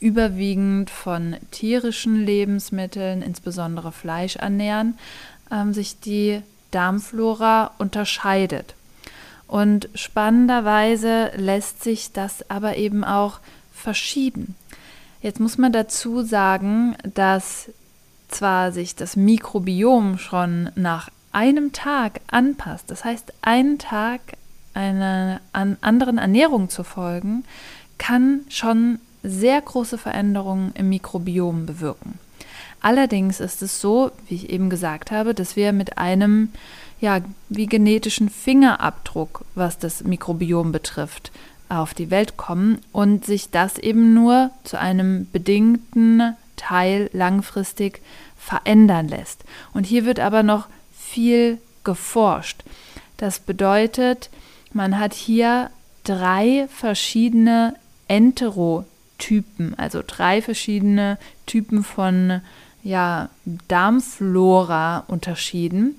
überwiegend 0.00 0.90
von 0.90 1.36
tierischen 1.50 2.24
Lebensmitteln, 2.24 3.22
insbesondere 3.22 3.92
Fleisch 3.92 4.36
ernähren, 4.36 4.98
ähm, 5.50 5.72
sich 5.74 6.00
die 6.00 6.42
Darmflora 6.70 7.72
unterscheidet. 7.78 8.74
Und 9.46 9.88
spannenderweise 9.94 11.32
lässt 11.36 11.82
sich 11.82 12.12
das 12.12 12.48
aber 12.50 12.76
eben 12.76 13.02
auch 13.02 13.40
verschieben. 13.72 14.54
Jetzt 15.22 15.40
muss 15.40 15.58
man 15.58 15.72
dazu 15.72 16.22
sagen, 16.22 16.96
dass 17.14 17.70
zwar 18.28 18.72
sich 18.72 18.94
das 18.94 19.16
Mikrobiom 19.16 20.18
schon 20.18 20.70
nach 20.74 21.08
einem 21.32 21.72
Tag 21.72 22.20
anpasst, 22.30 22.90
das 22.90 23.04
heißt, 23.04 23.32
einen 23.42 23.78
Tag 23.78 24.20
einer 24.74 25.40
anderen 25.52 26.18
Ernährung 26.18 26.68
zu 26.68 26.84
folgen, 26.84 27.44
kann 27.96 28.42
schon 28.48 29.00
sehr 29.28 29.60
große 29.60 29.98
Veränderungen 29.98 30.72
im 30.74 30.88
Mikrobiom 30.88 31.66
bewirken. 31.66 32.18
Allerdings 32.80 33.40
ist 33.40 33.62
es 33.62 33.80
so, 33.80 34.12
wie 34.28 34.36
ich 34.36 34.50
eben 34.50 34.70
gesagt 34.70 35.10
habe, 35.10 35.34
dass 35.34 35.56
wir 35.56 35.72
mit 35.72 35.98
einem 35.98 36.50
ja, 37.00 37.20
wie 37.48 37.66
genetischen 37.66 38.28
Fingerabdruck, 38.28 39.44
was 39.54 39.78
das 39.78 40.04
Mikrobiom 40.04 40.72
betrifft, 40.72 41.30
auf 41.68 41.94
die 41.94 42.10
Welt 42.10 42.36
kommen 42.36 42.80
und 42.92 43.24
sich 43.24 43.50
das 43.50 43.78
eben 43.78 44.14
nur 44.14 44.50
zu 44.64 44.78
einem 44.78 45.28
bedingten 45.30 46.34
Teil 46.56 47.10
langfristig 47.12 48.00
verändern 48.36 49.08
lässt. 49.08 49.44
Und 49.74 49.84
hier 49.84 50.04
wird 50.04 50.18
aber 50.18 50.42
noch 50.42 50.66
viel 50.96 51.58
geforscht. 51.84 52.64
Das 53.16 53.38
bedeutet, 53.38 54.30
man 54.72 54.98
hat 54.98 55.14
hier 55.14 55.70
drei 56.04 56.68
verschiedene 56.72 57.74
Enterotypen, 59.18 59.74
also 59.76 60.02
drei 60.06 60.40
verschiedene 60.42 61.18
Typen 61.46 61.82
von 61.82 62.40
ja, 62.82 63.28
Darmflora 63.68 65.04
unterschieden. 65.08 65.96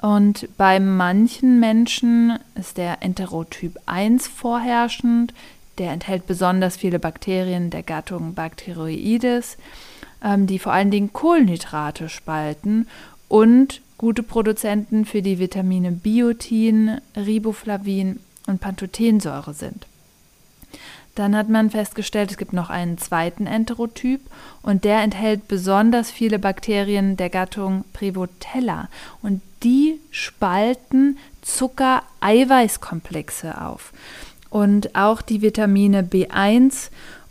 Und 0.00 0.48
bei 0.56 0.78
manchen 0.78 1.60
Menschen 1.60 2.38
ist 2.54 2.76
der 2.76 3.02
Enterotyp 3.02 3.78
1 3.86 4.28
vorherrschend. 4.28 5.34
Der 5.78 5.92
enthält 5.92 6.26
besonders 6.26 6.76
viele 6.76 6.98
Bakterien 6.98 7.70
der 7.70 7.84
Gattung 7.84 8.34
Bacteroides, 8.34 9.56
ähm, 10.22 10.46
die 10.46 10.58
vor 10.58 10.72
allen 10.72 10.90
Dingen 10.90 11.12
Kohlenhydrate 11.12 12.08
spalten 12.08 12.88
und 13.28 13.80
gute 13.96 14.22
Produzenten 14.24 15.04
für 15.04 15.22
die 15.22 15.38
Vitamine 15.38 15.92
Biotin, 15.92 17.00
Riboflavin 17.16 18.18
und 18.46 18.60
Pantothensäure 18.60 19.54
sind. 19.54 19.86
Dann 21.18 21.34
hat 21.34 21.48
man 21.48 21.70
festgestellt, 21.70 22.30
es 22.30 22.36
gibt 22.36 22.52
noch 22.52 22.70
einen 22.70 22.96
zweiten 22.96 23.48
Enterotyp 23.48 24.20
und 24.62 24.84
der 24.84 25.02
enthält 25.02 25.48
besonders 25.48 26.12
viele 26.12 26.38
Bakterien 26.38 27.16
der 27.16 27.28
Gattung 27.28 27.84
Prevotella 27.92 28.88
und 29.20 29.42
die 29.64 29.98
spalten 30.12 31.18
Zucker-Eiweißkomplexe 31.42 33.60
auf. 33.60 33.92
Und 34.48 34.94
auch 34.94 35.20
die 35.20 35.42
Vitamine 35.42 36.04
B1 36.04 36.90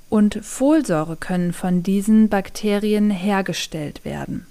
und 0.09 0.37
Folsäure 0.43 1.15
können 1.15 1.53
von 1.53 1.81
diesen 1.81 2.27
Bakterien 2.27 3.09
hergestellt 3.09 4.03
werden. 4.03 4.45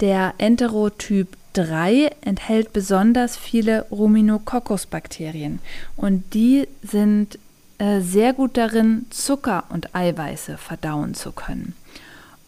Der 0.00 0.34
Enterotyp 0.38 1.28
3 1.52 2.10
enthält 2.22 2.72
besonders 2.72 3.36
viele 3.36 3.86
Ruminococcus-Bakterien 3.92 5.60
und 5.96 6.34
die 6.34 6.66
sind 6.82 7.38
äh, 7.78 8.00
sehr 8.00 8.32
gut 8.32 8.56
darin, 8.56 9.06
Zucker 9.10 9.64
und 9.68 9.94
Eiweiße 9.94 10.58
verdauen 10.58 11.14
zu 11.14 11.32
können. 11.32 11.74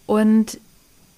Und 0.06 0.58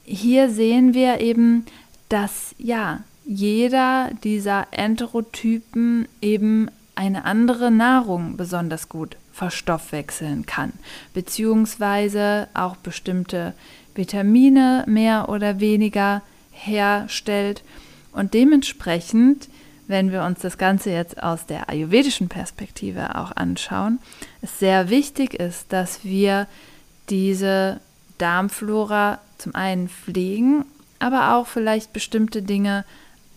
hier 0.05 0.51
sehen 0.51 0.94
wir 0.94 1.20
eben, 1.20 1.64
dass 2.09 2.55
ja, 2.59 3.01
jeder 3.25 4.11
dieser 4.22 4.66
Enterotypen 4.72 6.09
eben 6.20 6.68
eine 6.94 7.25
andere 7.25 7.70
Nahrung 7.70 8.37
besonders 8.37 8.88
gut 8.88 9.16
verstoffwechseln 9.33 10.44
kann, 10.44 10.72
beziehungsweise 11.14 12.48
auch 12.53 12.77
bestimmte 12.77 13.55
Vitamine 13.94 14.85
mehr 14.87 15.29
oder 15.29 15.61
weniger 15.61 16.22
herstellt 16.51 17.62
und 18.12 18.35
dementsprechend 18.35 19.48
wenn 19.87 20.12
wir 20.12 20.23
uns 20.23 20.40
das 20.40 20.59
Ganze 20.59 20.90
jetzt 20.90 21.23
aus 21.23 21.47
der 21.47 21.68
ayurvedischen 21.68 22.29
Perspektive 22.29 23.16
auch 23.16 23.33
anschauen, 23.37 23.99
es 24.40 24.59
sehr 24.59 24.90
wichtig 24.90 25.35
ist, 25.35 25.73
dass 25.73 26.05
wir 26.05 26.47
diese 27.11 27.81
Darmflora 28.18 29.18
zum 29.38 29.55
einen 29.55 29.88
pflegen, 29.88 30.64
aber 30.99 31.35
auch 31.35 31.47
vielleicht 31.47 31.92
bestimmte 31.92 32.42
Dinge 32.42 32.85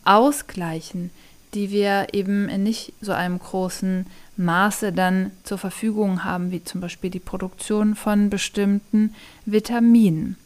ausgleichen, 0.04 1.10
die 1.54 1.72
wir 1.72 2.08
eben 2.14 2.48
in 2.50 2.64
nicht 2.64 2.94
so 3.02 3.12
einem 3.12 3.40
großen 3.40 4.06
Maße 4.38 4.92
dann 4.92 5.32
zur 5.44 5.58
Verfügung 5.58 6.24
haben, 6.24 6.52
wie 6.52 6.64
zum 6.64 6.82
Beispiel 6.82 7.10
die 7.10 7.20
Produktion 7.20 7.96
von 7.96 8.30
bestimmten 8.30 9.16
Vitaminen. 9.46 10.38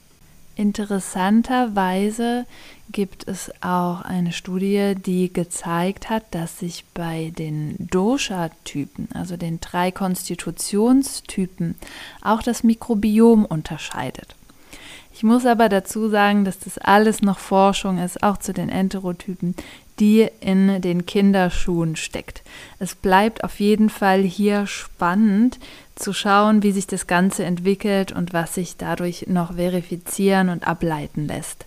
Interessanterweise 0.59 2.45
gibt 2.91 3.25
es 3.29 3.49
auch 3.61 4.01
eine 4.01 4.33
Studie, 4.33 4.93
die 4.93 5.31
gezeigt 5.31 6.09
hat, 6.09 6.25
dass 6.31 6.59
sich 6.59 6.83
bei 6.93 7.31
den 7.37 7.77
Dosha-Typen, 7.79 9.07
also 9.13 9.37
den 9.37 9.61
drei 9.61 9.91
Konstitutionstypen, 9.91 11.75
auch 12.21 12.43
das 12.43 12.63
Mikrobiom 12.65 13.45
unterscheidet. 13.45 14.35
Ich 15.13 15.23
muss 15.23 15.45
aber 15.45 15.69
dazu 15.69 16.09
sagen, 16.09 16.43
dass 16.43 16.59
das 16.59 16.77
alles 16.77 17.21
noch 17.21 17.39
Forschung 17.39 17.97
ist, 17.97 18.21
auch 18.21 18.35
zu 18.35 18.51
den 18.51 18.67
Enterotypen, 18.67 19.55
die 19.99 20.27
in 20.39 20.81
den 20.81 21.05
Kinderschuhen 21.05 21.95
steckt. 21.95 22.43
Es 22.79 22.95
bleibt 22.95 23.43
auf 23.43 23.59
jeden 23.59 23.89
Fall 23.89 24.21
hier 24.21 24.67
spannend 24.67 25.59
zu 25.95 26.13
schauen, 26.13 26.63
wie 26.63 26.71
sich 26.71 26.87
das 26.87 27.07
Ganze 27.07 27.43
entwickelt 27.43 28.11
und 28.11 28.33
was 28.33 28.55
sich 28.55 28.77
dadurch 28.77 29.27
noch 29.27 29.55
verifizieren 29.55 30.49
und 30.49 30.67
ableiten 30.67 31.27
lässt. 31.27 31.65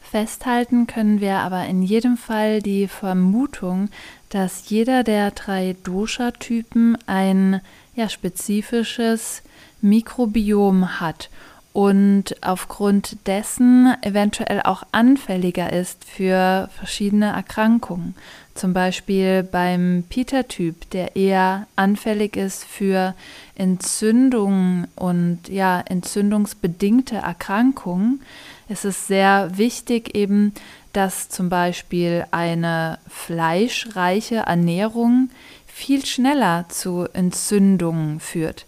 Festhalten 0.00 0.86
können 0.86 1.20
wir 1.20 1.38
aber 1.38 1.66
in 1.66 1.82
jedem 1.82 2.16
Fall 2.16 2.62
die 2.62 2.86
Vermutung, 2.86 3.88
dass 4.28 4.68
jeder 4.70 5.02
der 5.02 5.32
drei 5.32 5.76
Dosha-Typen 5.82 6.96
ein 7.06 7.60
ja, 7.96 8.08
spezifisches 8.08 9.42
Mikrobiom 9.80 11.00
hat 11.00 11.30
und 11.74 12.36
aufgrund 12.40 13.26
dessen 13.26 13.96
eventuell 14.00 14.62
auch 14.62 14.84
anfälliger 14.92 15.72
ist 15.72 16.04
für 16.04 16.70
verschiedene 16.72 17.32
Erkrankungen. 17.32 18.14
Zum 18.54 18.72
Beispiel 18.72 19.42
beim 19.42 20.04
Peter-Typ, 20.08 20.88
der 20.90 21.16
eher 21.16 21.66
anfällig 21.74 22.36
ist 22.36 22.64
für 22.64 23.14
Entzündungen 23.56 24.86
und 24.94 25.48
ja, 25.48 25.80
entzündungsbedingte 25.80 27.16
Erkrankungen, 27.16 28.22
ist 28.68 28.84
es 28.84 29.08
sehr 29.08 29.50
wichtig 29.58 30.14
eben, 30.14 30.54
dass 30.92 31.28
zum 31.28 31.48
Beispiel 31.48 32.24
eine 32.30 33.00
fleischreiche 33.08 34.36
Ernährung 34.36 35.28
viel 35.66 36.06
schneller 36.06 36.66
zu 36.68 37.08
Entzündungen 37.12 38.20
führt. 38.20 38.64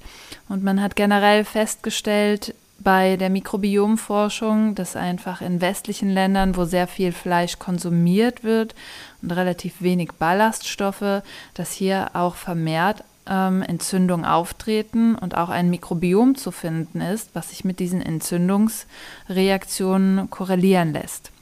Und 0.49 0.65
man 0.65 0.83
hat 0.83 0.97
generell 0.97 1.45
festgestellt, 1.45 2.53
bei 2.87 3.17
der 3.17 3.31
Mikrobiomforschung, 3.31 4.77
dass 4.77 4.95
einfach 4.95 5.41
in 5.41 5.61
westlichen 5.61 6.09
Ländern, 6.09 6.55
wo 6.55 6.67
sehr 6.67 6.87
viel 6.87 7.11
Fleisch 7.11 7.59
konsumiert 7.59 8.45
wird 8.45 8.77
und 9.23 9.33
relativ 9.33 9.83
wenig 9.83 10.11
Ballaststoffe, 10.21 11.23
dass 11.55 11.73
hier 11.73 12.11
auch 12.13 12.37
vermehrt 12.37 13.03
ähm, 13.29 13.63
Entzündungen 13.63 14.25
auftreten 14.25 15.17
und 15.17 15.37
auch 15.37 15.49
ein 15.49 15.69
Mikrobiom 15.69 16.37
zu 16.37 16.53
finden 16.53 17.01
ist, 17.01 17.31
was 17.35 17.51
sich 17.51 17.65
mit 17.65 17.81
diesen 17.81 18.01
Entzündungsreaktionen 18.01 20.31
korrelieren 20.31 20.93
lässt. 20.93 21.33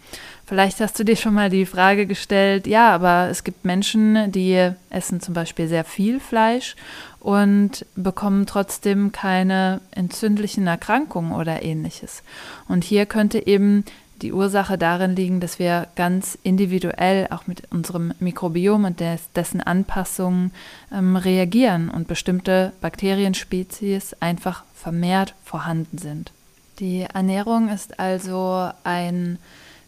Vielleicht 0.47 0.81
hast 0.81 0.99
du 0.99 1.05
dir 1.05 1.17
schon 1.17 1.33
mal 1.33 1.49
die 1.49 1.65
Frage 1.65 2.07
gestellt, 2.07 2.67
ja, 2.67 2.91
aber 2.95 3.29
es 3.31 3.45
gibt 3.45 3.65
Menschen, 3.65 4.31
die 4.31 4.71
essen 4.91 5.21
zum 5.21 5.33
Beispiel 5.33 5.69
sehr 5.69 5.85
viel 5.85 6.21
Fleisch 6.21 6.77
und 7.19 7.87
bekommen 7.97 8.45
trotzdem 8.45 9.11
keine 9.11 9.81
entzündlichen 9.91 10.67
Erkrankungen 10.67 11.33
oder 11.33 11.63
ähnliches. 11.63 12.23
Und 12.69 12.85
hier 12.85 13.07
könnte 13.07 13.47
eben 13.47 13.85
die 14.21 14.33
Ursache 14.33 14.77
darin 14.77 15.17
liegen, 15.17 15.41
dass 15.41 15.59
wir 15.59 15.89
ganz 15.97 16.39
individuell 16.43 17.27
auch 17.31 17.47
mit 17.47 17.63
unserem 17.73 18.13
Mikrobiom 18.21 18.85
und 18.85 19.01
des, 19.01 19.33
dessen 19.35 19.63
Anpassungen 19.63 20.53
ähm, 20.93 21.17
reagieren 21.17 21.89
und 21.89 22.07
bestimmte 22.07 22.73
Bakterienspezies 22.83 24.15
einfach 24.21 24.65
vermehrt 24.75 25.35
vorhanden 25.45 25.99
sind. 25.99 26.33
Die 26.79 27.03
Ernährung 27.03 27.71
ist 27.71 27.99
also 27.99 28.71
ein 28.85 29.39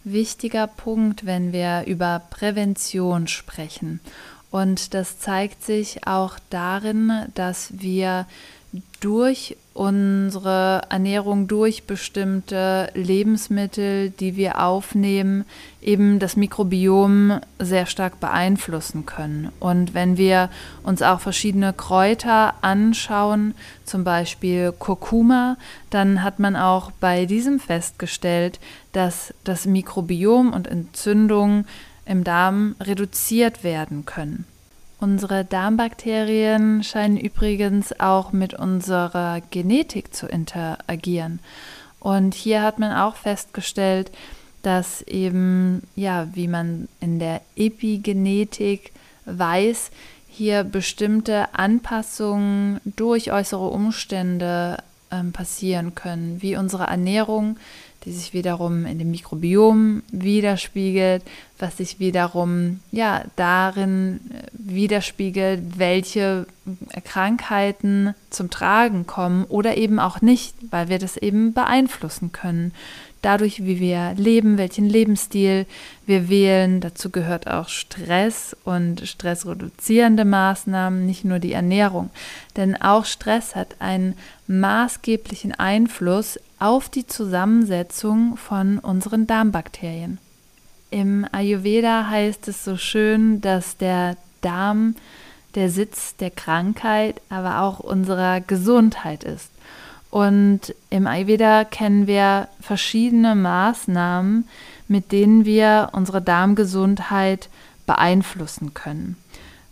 wichtiger 0.06 0.66
Punkt, 0.66 1.26
wenn 1.26 1.52
wir 1.52 1.84
über 1.86 2.22
Prävention 2.30 3.28
sprechen. 3.28 4.00
Und 4.50 4.94
das 4.94 5.18
zeigt 5.18 5.62
sich 5.64 6.06
auch 6.06 6.38
darin, 6.48 7.12
dass 7.34 7.68
wir 7.80 8.26
durch 9.00 9.56
unsere 9.74 10.82
Ernährung, 10.88 11.48
durch 11.48 11.84
bestimmte 11.84 12.88
Lebensmittel, 12.94 14.10
die 14.10 14.36
wir 14.36 14.62
aufnehmen, 14.62 15.44
eben 15.82 16.18
das 16.18 16.36
Mikrobiom 16.36 17.40
sehr 17.58 17.86
stark 17.86 18.18
beeinflussen 18.18 19.04
können. 19.04 19.52
Und 19.60 19.92
wenn 19.92 20.16
wir 20.16 20.48
uns 20.82 21.02
auch 21.02 21.20
verschiedene 21.20 21.72
Kräuter 21.74 22.54
anschauen, 22.62 23.54
zum 23.84 24.02
Beispiel 24.02 24.72
Kurkuma, 24.72 25.58
dann 25.90 26.22
hat 26.22 26.38
man 26.38 26.56
auch 26.56 26.90
bei 26.92 27.26
diesem 27.26 27.60
festgestellt, 27.60 28.58
dass 28.92 29.34
das 29.44 29.66
Mikrobiom 29.66 30.52
und 30.52 30.66
Entzündungen 30.66 31.66
im 32.06 32.24
Darm 32.24 32.76
reduziert 32.80 33.62
werden 33.62 34.06
können. 34.06 34.46
Unsere 34.98 35.44
Darmbakterien 35.44 36.82
scheinen 36.82 37.18
übrigens 37.18 38.00
auch 38.00 38.32
mit 38.32 38.54
unserer 38.54 39.42
Genetik 39.50 40.14
zu 40.14 40.26
interagieren. 40.26 41.40
Und 42.00 42.34
hier 42.34 42.62
hat 42.62 42.78
man 42.78 42.92
auch 42.92 43.16
festgestellt, 43.16 44.10
dass 44.62 45.02
eben, 45.02 45.82
ja, 45.94 46.28
wie 46.34 46.48
man 46.48 46.88
in 47.00 47.18
der 47.18 47.42
Epigenetik 47.56 48.92
weiß, 49.26 49.90
hier 50.28 50.64
bestimmte 50.64 51.54
Anpassungen 51.54 52.80
durch 52.84 53.32
äußere 53.32 53.68
Umstände 53.68 54.78
ähm, 55.10 55.32
passieren 55.32 55.94
können, 55.94 56.42
wie 56.42 56.56
unsere 56.56 56.84
Ernährung, 56.84 57.58
die 58.06 58.12
sich 58.12 58.32
wiederum 58.32 58.86
in 58.86 58.98
dem 58.98 59.10
Mikrobiom 59.10 60.02
widerspiegelt, 60.12 61.22
was 61.58 61.76
sich 61.76 61.98
wiederum 61.98 62.80
ja 62.92 63.24
darin 63.34 64.20
äh, 64.30 64.46
widerspiegelt, 64.52 65.78
welche 65.78 66.46
Krankheiten 67.04 68.14
zum 68.30 68.48
Tragen 68.48 69.06
kommen 69.06 69.44
oder 69.44 69.76
eben 69.76 69.98
auch 69.98 70.20
nicht, 70.20 70.54
weil 70.70 70.88
wir 70.88 70.98
das 70.98 71.16
eben 71.16 71.52
beeinflussen 71.52 72.32
können 72.32 72.72
dadurch, 73.26 73.64
wie 73.64 73.80
wir 73.80 74.14
leben, 74.16 74.56
welchen 74.56 74.88
Lebensstil 74.88 75.66
wir 76.06 76.28
wählen. 76.28 76.80
Dazu 76.80 77.10
gehört 77.10 77.48
auch 77.48 77.68
Stress 77.68 78.56
und 78.64 79.00
stressreduzierende 79.06 80.24
Maßnahmen, 80.24 81.04
nicht 81.04 81.24
nur 81.24 81.40
die 81.40 81.52
Ernährung. 81.52 82.10
Denn 82.56 82.80
auch 82.80 83.04
Stress 83.04 83.56
hat 83.56 83.76
einen 83.80 84.14
maßgeblichen 84.46 85.52
Einfluss 85.52 86.38
auf 86.58 86.88
die 86.88 87.06
Zusammensetzung 87.06 88.36
von 88.36 88.78
unseren 88.78 89.26
Darmbakterien. 89.26 90.18
Im 90.90 91.26
Ayurveda 91.30 92.08
heißt 92.08 92.48
es 92.48 92.64
so 92.64 92.76
schön, 92.76 93.40
dass 93.40 93.76
der 93.76 94.16
Darm 94.40 94.94
der 95.54 95.70
Sitz 95.70 96.16
der 96.16 96.30
Krankheit, 96.30 97.20
aber 97.28 97.62
auch 97.62 97.80
unserer 97.80 98.40
Gesundheit 98.40 99.24
ist. 99.24 99.50
Und 100.10 100.74
im 100.90 101.06
Ayurveda 101.06 101.64
kennen 101.64 102.06
wir 102.06 102.48
verschiedene 102.60 103.34
Maßnahmen, 103.34 104.48
mit 104.88 105.12
denen 105.12 105.44
wir 105.44 105.90
unsere 105.92 106.22
Darmgesundheit 106.22 107.48
beeinflussen 107.86 108.72
können. 108.72 109.16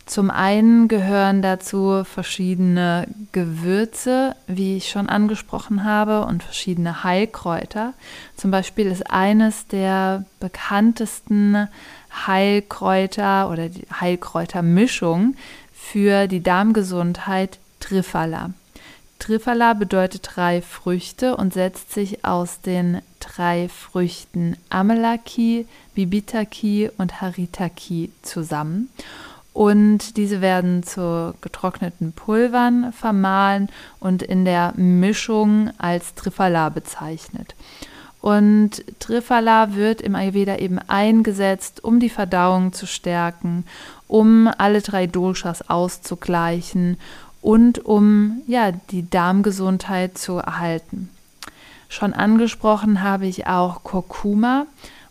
Zum 0.05 0.29
einen 0.29 0.87
gehören 0.87 1.41
dazu 1.41 2.03
verschiedene 2.03 3.07
Gewürze, 3.31 4.35
wie 4.45 4.77
ich 4.77 4.89
schon 4.89 5.09
angesprochen 5.09 5.83
habe, 5.83 6.25
und 6.25 6.43
verschiedene 6.43 7.03
Heilkräuter. 7.03 7.93
Zum 8.37 8.51
Beispiel 8.51 8.85
ist 8.85 9.09
eines 9.09 9.65
der 9.65 10.25
bekanntesten 10.39 11.67
Heilkräuter 12.27 13.49
oder 13.49 13.69
die 13.69 13.87
Heilkräutermischung 13.99 15.35
für 15.73 16.27
die 16.27 16.43
Darmgesundheit 16.43 17.57
Triphala. 17.79 18.51
Triphala 19.17 19.73
bedeutet 19.73 20.29
drei 20.35 20.61
Früchte 20.61 21.35
und 21.35 21.53
setzt 21.53 21.93
sich 21.93 22.23
aus 22.23 22.61
den 22.61 23.01
drei 23.19 23.69
Früchten 23.69 24.55
Amalaki, 24.69 25.65
Bibitaki 25.95 26.91
und 26.97 27.21
Haritaki 27.21 28.11
zusammen. 28.21 28.89
Und 29.55 30.17
diese 30.17 30.41
werden 30.41 30.83
zu 30.83 31.33
getrockneten 31.39 32.11
Pulvern 32.11 32.91
vermahlen 32.91 33.69
und 34.01 34.21
in 34.21 34.43
der 34.43 34.73
Mischung 34.75 35.69
als 35.77 36.13
Triphala 36.13 36.67
bezeichnet. 36.67 37.55
Und 38.19 38.83
Triphala 38.99 39.73
wird 39.73 40.01
im 40.01 40.13
Ayurveda 40.13 40.57
eben 40.57 40.77
eingesetzt, 40.77 41.85
um 41.85 42.01
die 42.01 42.09
Verdauung 42.09 42.73
zu 42.73 42.85
stärken, 42.85 43.63
um 44.09 44.51
alle 44.57 44.81
drei 44.81 45.07
Doshas 45.07 45.69
auszugleichen 45.69 46.97
und 47.41 47.85
um 47.85 48.41
ja, 48.47 48.73
die 48.91 49.09
Darmgesundheit 49.09 50.17
zu 50.17 50.33
erhalten. 50.33 51.09
Schon 51.87 52.13
angesprochen 52.13 53.03
habe 53.03 53.25
ich 53.25 53.47
auch 53.47 53.85
Kurkuma 53.85 54.65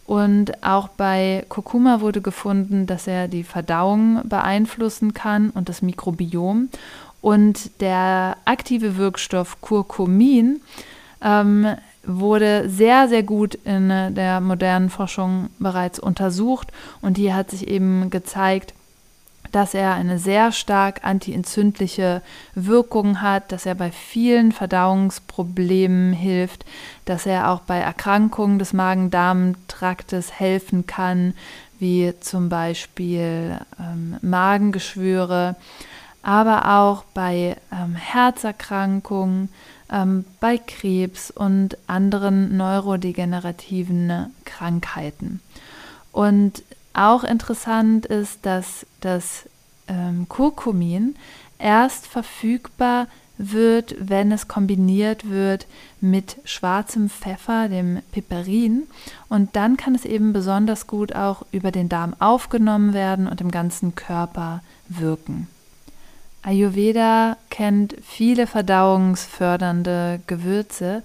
und 0.06 0.62
auch 0.62 0.88
bei 0.88 1.44
Kurkuma 1.48 2.00
wurde 2.00 2.20
gefunden, 2.20 2.86
dass 2.86 3.06
er 3.06 3.28
die 3.28 3.44
Verdauung 3.44 4.20
beeinflussen 4.24 5.14
kann 5.14 5.50
und 5.50 5.68
das 5.68 5.80
Mikrobiom. 5.80 6.68
Und 7.22 7.80
der 7.80 8.36
aktive 8.44 8.98
Wirkstoff 8.98 9.62
Kurkumin 9.62 10.60
ähm, 11.22 11.66
wurde 12.06 12.68
sehr, 12.68 13.08
sehr 13.08 13.22
gut 13.22 13.54
in 13.64 13.88
der 13.88 14.40
modernen 14.42 14.90
Forschung 14.90 15.48
bereits 15.58 15.98
untersucht. 15.98 16.70
Und 17.00 17.16
hier 17.16 17.34
hat 17.34 17.50
sich 17.50 17.66
eben 17.66 18.10
gezeigt, 18.10 18.74
dass 19.52 19.74
er 19.74 19.94
eine 19.94 20.18
sehr 20.18 20.52
stark 20.52 21.04
antientzündliche 21.04 22.22
Wirkung 22.54 23.20
hat, 23.20 23.52
dass 23.52 23.66
er 23.66 23.74
bei 23.74 23.90
vielen 23.90 24.52
Verdauungsproblemen 24.52 26.12
hilft, 26.12 26.64
dass 27.04 27.26
er 27.26 27.50
auch 27.50 27.60
bei 27.60 27.78
Erkrankungen 27.78 28.58
des 28.58 28.72
Magen-Darm-Traktes 28.72 30.32
helfen 30.38 30.86
kann, 30.86 31.34
wie 31.78 32.14
zum 32.20 32.48
Beispiel 32.48 33.58
ähm, 33.78 34.16
Magengeschwüre, 34.22 35.56
aber 36.22 36.80
auch 36.80 37.04
bei 37.14 37.56
ähm, 37.70 37.94
Herzerkrankungen, 37.94 39.50
ähm, 39.92 40.24
bei 40.40 40.58
Krebs 40.58 41.30
und 41.30 41.76
anderen 41.86 42.56
neurodegenerativen 42.56 44.34
Krankheiten. 44.44 45.40
Und 46.12 46.62
auch 46.94 47.24
interessant 47.24 48.06
ist, 48.06 48.46
dass 48.46 48.86
das 49.04 49.48
ähm, 49.88 50.26
Kurkumin 50.28 51.16
erst 51.58 52.06
verfügbar 52.06 53.06
wird, 53.36 53.96
wenn 53.98 54.30
es 54.30 54.46
kombiniert 54.46 55.28
wird 55.28 55.66
mit 56.00 56.36
schwarzem 56.44 57.10
Pfeffer, 57.10 57.68
dem 57.68 58.00
Piperin. 58.12 58.84
Und 59.28 59.56
dann 59.56 59.76
kann 59.76 59.94
es 59.94 60.04
eben 60.04 60.32
besonders 60.32 60.86
gut 60.86 61.14
auch 61.14 61.44
über 61.50 61.72
den 61.72 61.88
Darm 61.88 62.14
aufgenommen 62.20 62.94
werden 62.94 63.26
und 63.26 63.40
im 63.40 63.50
ganzen 63.50 63.94
Körper 63.94 64.62
wirken. 64.88 65.48
Ayurveda 66.42 67.38
kennt 67.48 67.96
viele 68.02 68.46
verdauungsfördernde 68.46 70.20
Gewürze, 70.26 71.02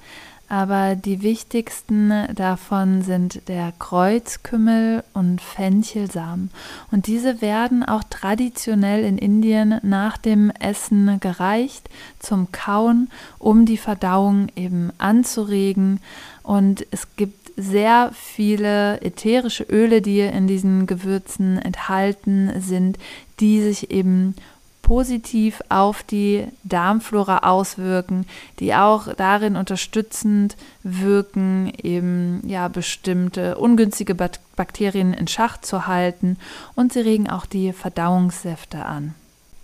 aber 0.50 0.96
die 0.96 1.22
wichtigsten 1.22 2.12
davon 2.34 3.04
sind 3.04 3.48
der 3.48 3.72
Kreuzkümmel 3.78 5.04
und 5.14 5.42
Fenchelsamen. 5.42 6.50
Und 6.92 7.06
diese 7.06 7.42
werden 7.42 7.84
auch 7.84 8.04
traditionell 8.10 9.06
in 9.06 9.20
Indien 9.20 9.80
nach 9.84 10.18
dem 10.18 10.50
Essen 10.60 11.20
gereicht 11.20 11.88
zum 12.18 12.52
Kauen, 12.52 13.10
um 13.38 13.66
die 13.66 13.78
Verdauung 13.78 14.48
eben 14.56 14.92
anzuregen. 14.98 16.00
Und 16.42 16.86
es 16.90 17.16
gibt 17.16 17.52
sehr 17.56 18.12
viele 18.14 19.02
ätherische 19.02 19.64
Öle, 19.64 20.02
die 20.02 20.22
in 20.22 20.48
diesen 20.48 20.88
Gewürzen 20.88 21.60
enthalten 21.60 22.52
sind, 22.60 22.98
die 23.40 23.62
sich 23.62 23.92
eben 23.92 24.34
positiv 24.89 25.62
auf 25.69 26.02
die 26.02 26.47
Darmflora 26.63 27.47
auswirken, 27.47 28.25
die 28.58 28.73
auch 28.73 29.13
darin 29.13 29.56
unterstützend 29.56 30.58
wirken, 30.82 31.71
eben 31.84 32.41
ja 32.47 32.69
bestimmte 32.69 33.60
ungünstige 33.60 34.15
Bakterien 34.15 35.13
in 35.13 35.28
Schach 35.28 35.62
zu 35.62 35.86
halten 35.86 36.38
und 36.73 36.91
sie 36.91 37.02
regen 37.02 37.30
auch 37.30 37.45
die 37.45 37.71
Verdauungssäfte 37.71 38.84
an. 38.84 39.13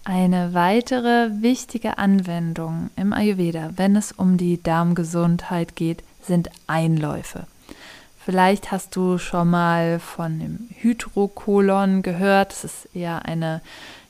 Eine 0.03 0.53
weitere 0.53 1.31
wichtige 1.41 1.97
Anwendung 1.97 2.91
im 2.95 3.11
Ayurveda, 3.11 3.71
wenn 3.77 3.95
es 3.95 4.11
um 4.11 4.38
die 4.38 4.61
Darmgesundheit 4.61 5.75
geht, 5.75 6.03
sind 6.21 6.51
Einläufe. 6.67 7.47
Vielleicht 8.23 8.71
hast 8.71 8.95
du 8.95 9.17
schon 9.17 9.49
mal 9.49 9.99
von 9.99 10.39
dem 10.39 10.69
Hydrokolon 10.81 12.03
gehört. 12.03 12.51
Das 12.51 12.63
ist 12.63 12.95
eher 12.95 13.25
eine 13.25 13.61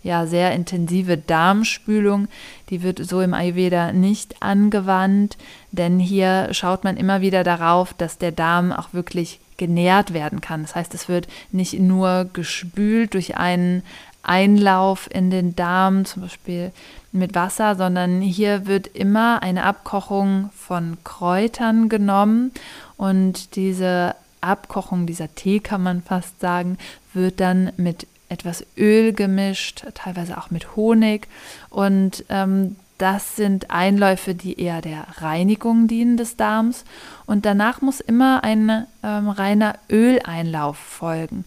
ja, 0.05 0.27
sehr 0.27 0.51
intensive 0.53 1.17
Darmspülung. 1.17 2.27
Die 2.69 2.83
wird 2.83 3.03
so 3.03 3.21
im 3.21 3.33
Ayurveda 3.33 3.91
nicht 3.91 4.41
angewandt, 4.41 5.35
denn 5.71 5.99
hier 5.99 6.49
schaut 6.51 6.83
man 6.83 6.95
immer 6.95 7.21
wieder 7.21 7.43
darauf, 7.43 7.95
dass 7.95 8.19
der 8.19 8.31
Darm 8.31 8.71
auch 8.71 8.93
wirklich 8.93 9.39
genährt 9.57 10.13
werden 10.13 10.41
kann. 10.41 10.61
Das 10.61 10.75
heißt, 10.75 10.93
es 10.93 11.09
wird 11.09 11.27
nicht 11.51 11.79
nur 11.79 12.29
gespült 12.31 13.15
durch 13.15 13.37
einen 13.37 13.81
Einlauf 14.21 15.09
in 15.11 15.31
den 15.31 15.55
Darm, 15.55 16.05
zum 16.05 16.21
Beispiel 16.21 16.71
mit 17.11 17.33
Wasser, 17.33 17.73
sondern 17.73 18.21
hier 18.21 18.67
wird 18.67 18.85
immer 18.85 19.41
eine 19.41 19.63
Abkochung 19.63 20.51
von 20.55 20.97
Kräutern 21.03 21.89
genommen 21.89 22.51
und 22.95 23.55
diese 23.55 24.15
Abkochung, 24.41 25.07
dieser 25.07 25.33
Tee 25.33 25.59
kann 25.61 25.81
man 25.81 26.03
fast 26.03 26.39
sagen, 26.39 26.77
wird 27.13 27.39
dann 27.39 27.71
mit 27.77 28.05
etwas 28.29 28.65
Öl 28.77 29.13
gemischt, 29.13 29.85
teilweise 29.93 30.37
auch 30.37 30.51
mit 30.51 30.75
Honig 30.75 31.27
und 31.69 32.25
ähm, 32.29 32.75
das 32.97 33.35
sind 33.35 33.71
Einläufe, 33.71 34.35
die 34.35 34.59
eher 34.59 34.81
der 34.81 35.05
Reinigung 35.17 35.87
dienen 35.87 36.15
des 36.15 36.37
Darms. 36.37 36.85
Und 37.25 37.45
danach 37.45 37.81
muss 37.81 37.99
immer 37.99 38.43
ein 38.43 38.87
ähm, 39.03 39.29
reiner 39.29 39.75
Öleinlauf 39.89 40.77
folgen. 40.77 41.43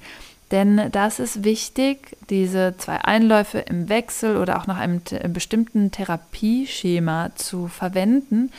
Denn 0.51 0.91
das 0.93 1.19
ist 1.21 1.45
wichtig, 1.45 2.17
diese 2.31 2.75
zwei 2.79 2.97
Einläufe 3.03 3.59
im 3.59 3.89
Wechsel 3.89 4.37
oder 4.37 4.59
auch 4.59 4.67
nach 4.67 4.79
einem 4.79 5.03
bestimmten 5.29 5.91
Therapieschema 5.91 7.31
zu 7.35 7.69
verwenden, 7.69 8.51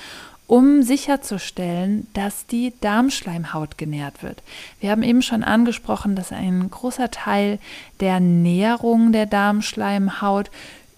um 0.49 0.81
sicherzustellen, 0.81 2.07
dass 2.13 2.47
die 2.47 2.73
Darmschleimhaut 2.81 3.77
genährt 3.77 4.23
wird. 4.23 4.41
Wir 4.79 4.89
haben 4.89 5.03
eben 5.03 5.21
schon 5.21 5.43
angesprochen, 5.43 6.15
dass 6.15 6.31
ein 6.31 6.71
großer 6.71 7.12
Teil 7.12 7.59
der 7.99 8.19
Nährung 8.19 9.12
der 9.12 9.27
Darmschleimhaut 9.27 10.49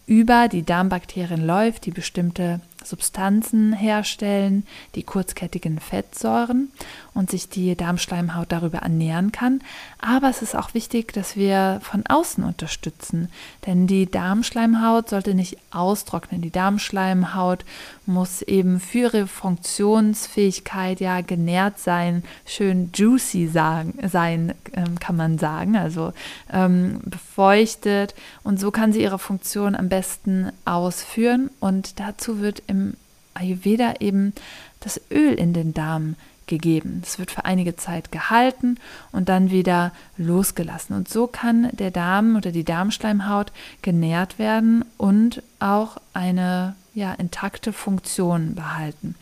über 0.08 0.48
die 0.48 0.64
Darmbakterien 0.64 1.46
läuft, 1.46 1.86
die 1.86 1.92
bestimmte 1.92 2.62
Substanzen 2.82 3.74
herstellen, 3.74 4.66
die 4.96 5.04
kurzkettigen 5.04 5.80
Fettsäuren 5.80 6.70
und 7.14 7.30
sich 7.30 7.50
die 7.50 7.76
Darmschleimhaut 7.76 8.52
darüber 8.52 8.80
ernähren 8.80 9.34
kann. 9.34 9.62
Aber 10.04 10.30
es 10.30 10.42
ist 10.42 10.56
auch 10.56 10.74
wichtig, 10.74 11.14
dass 11.14 11.36
wir 11.36 11.80
von 11.84 12.04
außen 12.08 12.44
unterstützen, 12.44 13.30
denn 13.68 13.86
die 13.86 14.10
Darmschleimhaut 14.10 15.10
sollte 15.10 15.36
nicht 15.36 15.60
austrocknen. 15.70 16.42
Die 16.42 16.50
Darmschleimhaut 16.50 17.64
muss 18.08 18.42
eben 18.42 18.80
für 18.80 18.98
ihre 18.98 19.28
Funktionsfähigkeit 19.28 21.00
ja 21.02 21.22
genährt 21.22 21.78
sein, 21.78 22.24
schön 22.48 22.90
juicy 22.96 23.48
sagen, 23.48 23.94
sein, 24.10 24.56
ähm, 24.74 25.00
kann 25.00 25.16
man 25.16 25.38
sagen, 25.38 25.78
also 25.78 26.14
ähm, 26.52 27.02
befeuchtet. 27.06 28.16
Und 28.42 28.60
so 28.60 28.72
kann 28.72 28.94
sie 28.94 29.04
ihre 29.04 29.20
Funktion 29.20 29.76
am 29.76 29.88
besten 29.88 30.52
ausführen. 30.66 31.52
Und 31.60 32.00
dazu 32.00 32.40
wird 32.40 32.64
im 32.66 32.96
Ayurveda 33.36 33.94
eben 34.00 34.34
das 34.80 35.00
Öl 35.12 35.34
in 35.34 35.54
den 35.54 35.76
Darm 35.76 36.16
gegeben. 36.52 37.02
Es 37.04 37.18
wird 37.18 37.32
für 37.32 37.46
einige 37.46 37.76
Zeit 37.76 38.12
gehalten 38.12 38.78
und 39.12 39.30
dann 39.30 39.50
wieder 39.50 39.94
losgelassen. 40.18 40.96
Und 40.96 41.10
so 41.10 41.26
kann 41.26 41.70
der 41.72 41.90
Darm 41.90 42.36
oder 42.36 42.52
die 42.52 42.66
Darmschleimhaut 42.66 43.52
genährt 43.82 44.38
werden 44.38 44.86
und 44.98 45.42
auch 45.60 45.98
eine 46.14 46.76
ja, 46.94 47.14
intakte 47.14 47.72
Funktion 47.72 48.54
behalten. 48.54 49.16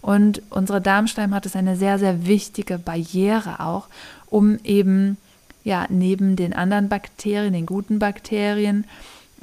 Und 0.00 0.42
unsere 0.48 0.80
Darmschleimhaut 0.80 1.46
ist 1.46 1.54
eine 1.54 1.76
sehr, 1.76 1.98
sehr 1.98 2.26
wichtige 2.26 2.78
Barriere 2.78 3.60
auch, 3.60 3.88
um 4.26 4.58
eben 4.64 5.18
ja, 5.62 5.86
neben 5.90 6.36
den 6.36 6.54
anderen 6.54 6.88
Bakterien, 6.88 7.52
den 7.52 7.66
guten 7.66 7.98
Bakterien, 7.98 8.86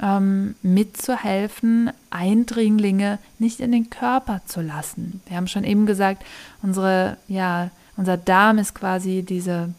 ähm, 0.00 0.54
mitzuhelfen, 0.62 1.90
Eindringlinge 2.10 3.18
nicht 3.38 3.60
in 3.60 3.72
den 3.72 3.90
Körper 3.90 4.40
zu 4.46 4.60
lassen. 4.60 5.20
Wir 5.26 5.36
haben 5.36 5.48
schon 5.48 5.64
eben 5.64 5.86
gesagt, 5.86 6.24
unsere, 6.62 7.16
ja, 7.26 7.70
unser 7.96 8.16
Darm 8.16 8.58
ist 8.58 8.74
quasi 8.74 9.22
diese 9.22 9.74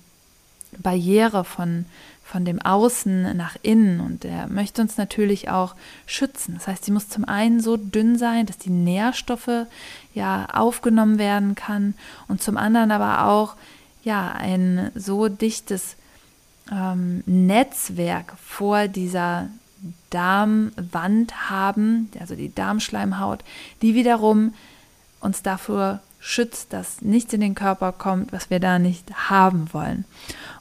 Barriere 0.77 1.43
von, 1.43 1.85
von 2.23 2.45
dem 2.45 2.61
Außen 2.61 3.35
nach 3.35 3.55
innen 3.61 4.01
und 4.01 4.25
er 4.25 4.47
möchte 4.47 4.81
uns 4.81 4.97
natürlich 4.97 5.49
auch 5.49 5.75
schützen. 6.05 6.55
Das 6.55 6.67
heißt, 6.67 6.85
sie 6.85 6.91
muss 6.91 7.09
zum 7.09 7.25
einen 7.25 7.61
so 7.61 7.77
dünn 7.77 8.17
sein, 8.17 8.45
dass 8.45 8.57
die 8.57 8.69
Nährstoffe 8.69 9.65
ja 10.13 10.47
aufgenommen 10.53 11.17
werden 11.17 11.55
kann 11.55 11.93
und 12.27 12.43
zum 12.43 12.57
anderen 12.57 12.91
aber 12.91 13.25
auch 13.25 13.55
ja 14.03 14.31
ein 14.31 14.91
so 14.95 15.27
dichtes 15.27 15.95
ähm, 16.71 17.23
Netzwerk 17.25 18.33
vor 18.45 18.87
dieser 18.87 19.49
Darmwand 20.09 21.49
haben, 21.49 22.09
also 22.19 22.35
die 22.35 22.53
Darmschleimhaut, 22.53 23.43
die 23.81 23.95
wiederum 23.95 24.53
uns 25.19 25.41
dafür 25.41 26.01
schützt, 26.19 26.73
dass 26.73 27.01
nichts 27.01 27.33
in 27.33 27.41
den 27.41 27.55
Körper 27.55 27.93
kommt, 27.93 28.33
was 28.33 28.49
wir 28.49 28.59
da 28.59 28.77
nicht 28.77 29.29
haben 29.29 29.69
wollen. 29.71 30.03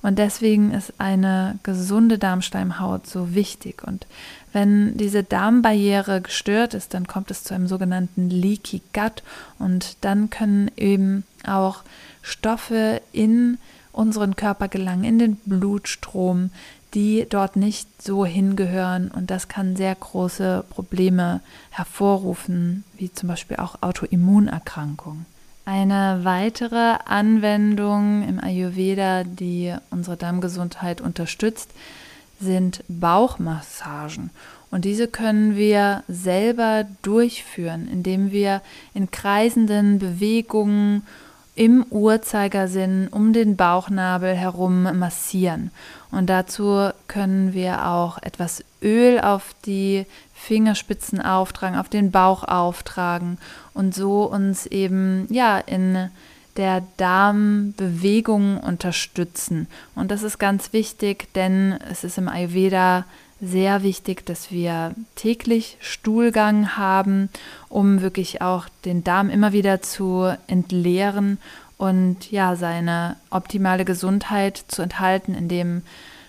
Und 0.02 0.18
deswegen 0.18 0.72
ist 0.72 0.94
eine 0.98 1.58
gesunde 1.64 2.18
Darmschleimhaut 2.18 3.06
so 3.06 3.34
wichtig. 3.34 3.82
Und 3.84 4.06
wenn 4.52 4.96
diese 4.96 5.24
Darmbarriere 5.24 6.20
gestört 6.20 6.74
ist, 6.74 6.94
dann 6.94 7.08
kommt 7.08 7.30
es 7.30 7.42
zu 7.42 7.54
einem 7.54 7.66
sogenannten 7.66 8.30
Leaky 8.30 8.82
Gut 8.92 9.22
und 9.58 9.96
dann 10.02 10.30
können 10.30 10.70
eben 10.76 11.24
auch 11.44 11.82
Stoffe 12.22 13.02
in 13.12 13.58
unseren 13.92 14.36
Körper 14.36 14.68
gelangen, 14.68 15.04
in 15.04 15.18
den 15.18 15.36
Blutstrom, 15.44 16.50
die 16.94 17.26
dort 17.28 17.56
nicht 17.56 18.02
so 18.02 18.24
hingehören. 18.24 19.10
Und 19.10 19.30
das 19.30 19.48
kann 19.48 19.76
sehr 19.76 19.94
große 19.94 20.64
Probleme 20.70 21.40
hervorrufen, 21.70 22.84
wie 22.96 23.12
zum 23.12 23.28
Beispiel 23.28 23.58
auch 23.58 23.82
Autoimmunerkrankungen. 23.82 25.26
Eine 25.64 26.20
weitere 26.22 26.96
Anwendung 27.04 28.26
im 28.26 28.40
Ayurveda, 28.42 29.24
die 29.24 29.74
unsere 29.90 30.16
Darmgesundheit 30.16 31.02
unterstützt, 31.02 31.70
sind 32.40 32.82
Bauchmassagen. 32.88 34.30
Und 34.70 34.84
diese 34.84 35.08
können 35.08 35.56
wir 35.56 36.04
selber 36.08 36.86
durchführen, 37.02 37.88
indem 37.90 38.32
wir 38.32 38.62
in 38.94 39.10
kreisenden 39.10 39.98
Bewegungen 39.98 41.02
im 41.58 41.84
Uhrzeigersinn 41.90 43.08
um 43.08 43.32
den 43.32 43.56
Bauchnabel 43.56 44.32
herum 44.32 44.84
massieren. 44.96 45.72
Und 46.12 46.30
dazu 46.30 46.90
können 47.08 47.52
wir 47.52 47.84
auch 47.84 48.18
etwas 48.22 48.64
Öl 48.80 49.20
auf 49.20 49.56
die 49.66 50.06
Fingerspitzen 50.34 51.20
auftragen, 51.20 51.76
auf 51.76 51.88
den 51.88 52.12
Bauch 52.12 52.44
auftragen 52.44 53.38
und 53.74 53.92
so 53.92 54.22
uns 54.22 54.66
eben 54.66 55.26
ja 55.30 55.58
in 55.58 56.10
der 56.56 56.84
Darmbewegung 56.96 58.58
unterstützen. 58.58 59.66
Und 59.96 60.12
das 60.12 60.22
ist 60.22 60.38
ganz 60.38 60.72
wichtig, 60.72 61.26
denn 61.34 61.76
es 61.90 62.04
ist 62.04 62.18
im 62.18 62.28
Ayurveda 62.28 63.04
sehr 63.40 63.82
wichtig, 63.82 64.26
dass 64.26 64.50
wir 64.50 64.94
täglich 65.14 65.76
Stuhlgang 65.80 66.76
haben, 66.76 67.28
um 67.68 68.00
wirklich 68.00 68.42
auch 68.42 68.66
den 68.84 69.04
Darm 69.04 69.30
immer 69.30 69.52
wieder 69.52 69.80
zu 69.80 70.36
entleeren 70.46 71.38
und 71.76 72.30
ja, 72.32 72.56
seine 72.56 73.16
optimale 73.30 73.84
Gesundheit 73.84 74.64
zu 74.68 74.82
enthalten, 74.82 75.34
indem 75.34 75.82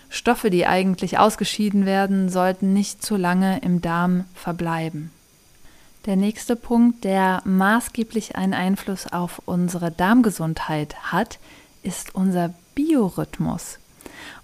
Stoffe, 0.08 0.50
die 0.50 0.66
eigentlich 0.66 1.18
ausgeschieden 1.18 1.86
werden, 1.86 2.28
sollten 2.28 2.72
nicht 2.72 3.04
zu 3.04 3.16
lange 3.16 3.58
im 3.60 3.80
Darm 3.80 4.24
verbleiben. 4.34 5.10
Der 6.06 6.16
nächste 6.16 6.56
Punkt, 6.56 7.04
der 7.04 7.42
maßgeblich 7.44 8.36
einen 8.36 8.54
Einfluss 8.54 9.06
auf 9.06 9.42
unsere 9.44 9.90
Darmgesundheit 9.90 11.12
hat, 11.12 11.38
ist 11.82 12.14
unser 12.14 12.54
Biorhythmus. 12.74 13.79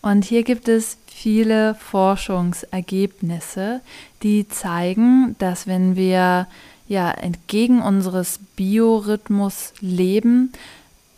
Und 0.03 0.25
hier 0.25 0.43
gibt 0.43 0.69
es 0.69 0.99
viele 1.07 1.75
Forschungsergebnisse, 1.75 3.81
die 4.23 4.49
zeigen, 4.49 5.35
dass 5.39 5.67
wenn 5.67 5.97
wir 5.97 6.47
ja 6.89 7.11
entgegen 7.11 7.83
unseres 7.83 8.39
Biorhythmus 8.55 9.73
leben, 9.81 10.53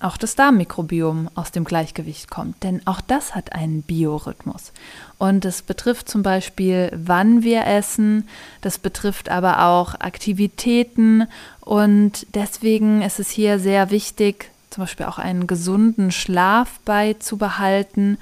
auch 0.01 0.17
das 0.17 0.37
Darmmikrobiom 0.37 1.29
aus 1.35 1.51
dem 1.51 1.65
Gleichgewicht 1.65 2.31
kommt. 2.31 2.63
Denn 2.63 2.81
auch 2.87 3.01
das 3.01 3.35
hat 3.35 3.53
einen 3.53 3.83
Biorhythmus. 3.83 4.73
Und 5.19 5.45
es 5.45 5.63
betrifft 5.63 6.09
zum 6.09 6.23
Beispiel, 6.23 6.93
wann 6.95 7.43
wir 7.43 7.67
essen, 7.67 8.29
das 8.61 8.79
betrifft 8.79 9.29
aber 9.29 9.65
auch 9.65 9.99
Aktivitäten. 9.99 11.27
Und 11.61 12.27
deswegen 12.35 13.03
ist 13.03 13.19
es 13.19 13.31
hier 13.31 13.59
sehr 13.59 13.91
wichtig, 13.91 14.51
zum 14.71 14.85
Beispiel 14.85 15.07
auch 15.07 15.19
einen 15.19 15.47
gesunden 15.47 16.13
Schlaf 16.13 16.79
beizubehalten, 16.85 18.19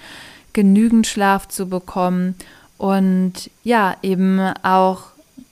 genügend 0.57 1.07
Schlaf 1.07 1.49
zu 1.49 1.69
bekommen 1.69 2.35
und 2.79 3.51
ja, 3.63 3.95
eben 4.03 4.41
auch 4.63 5.03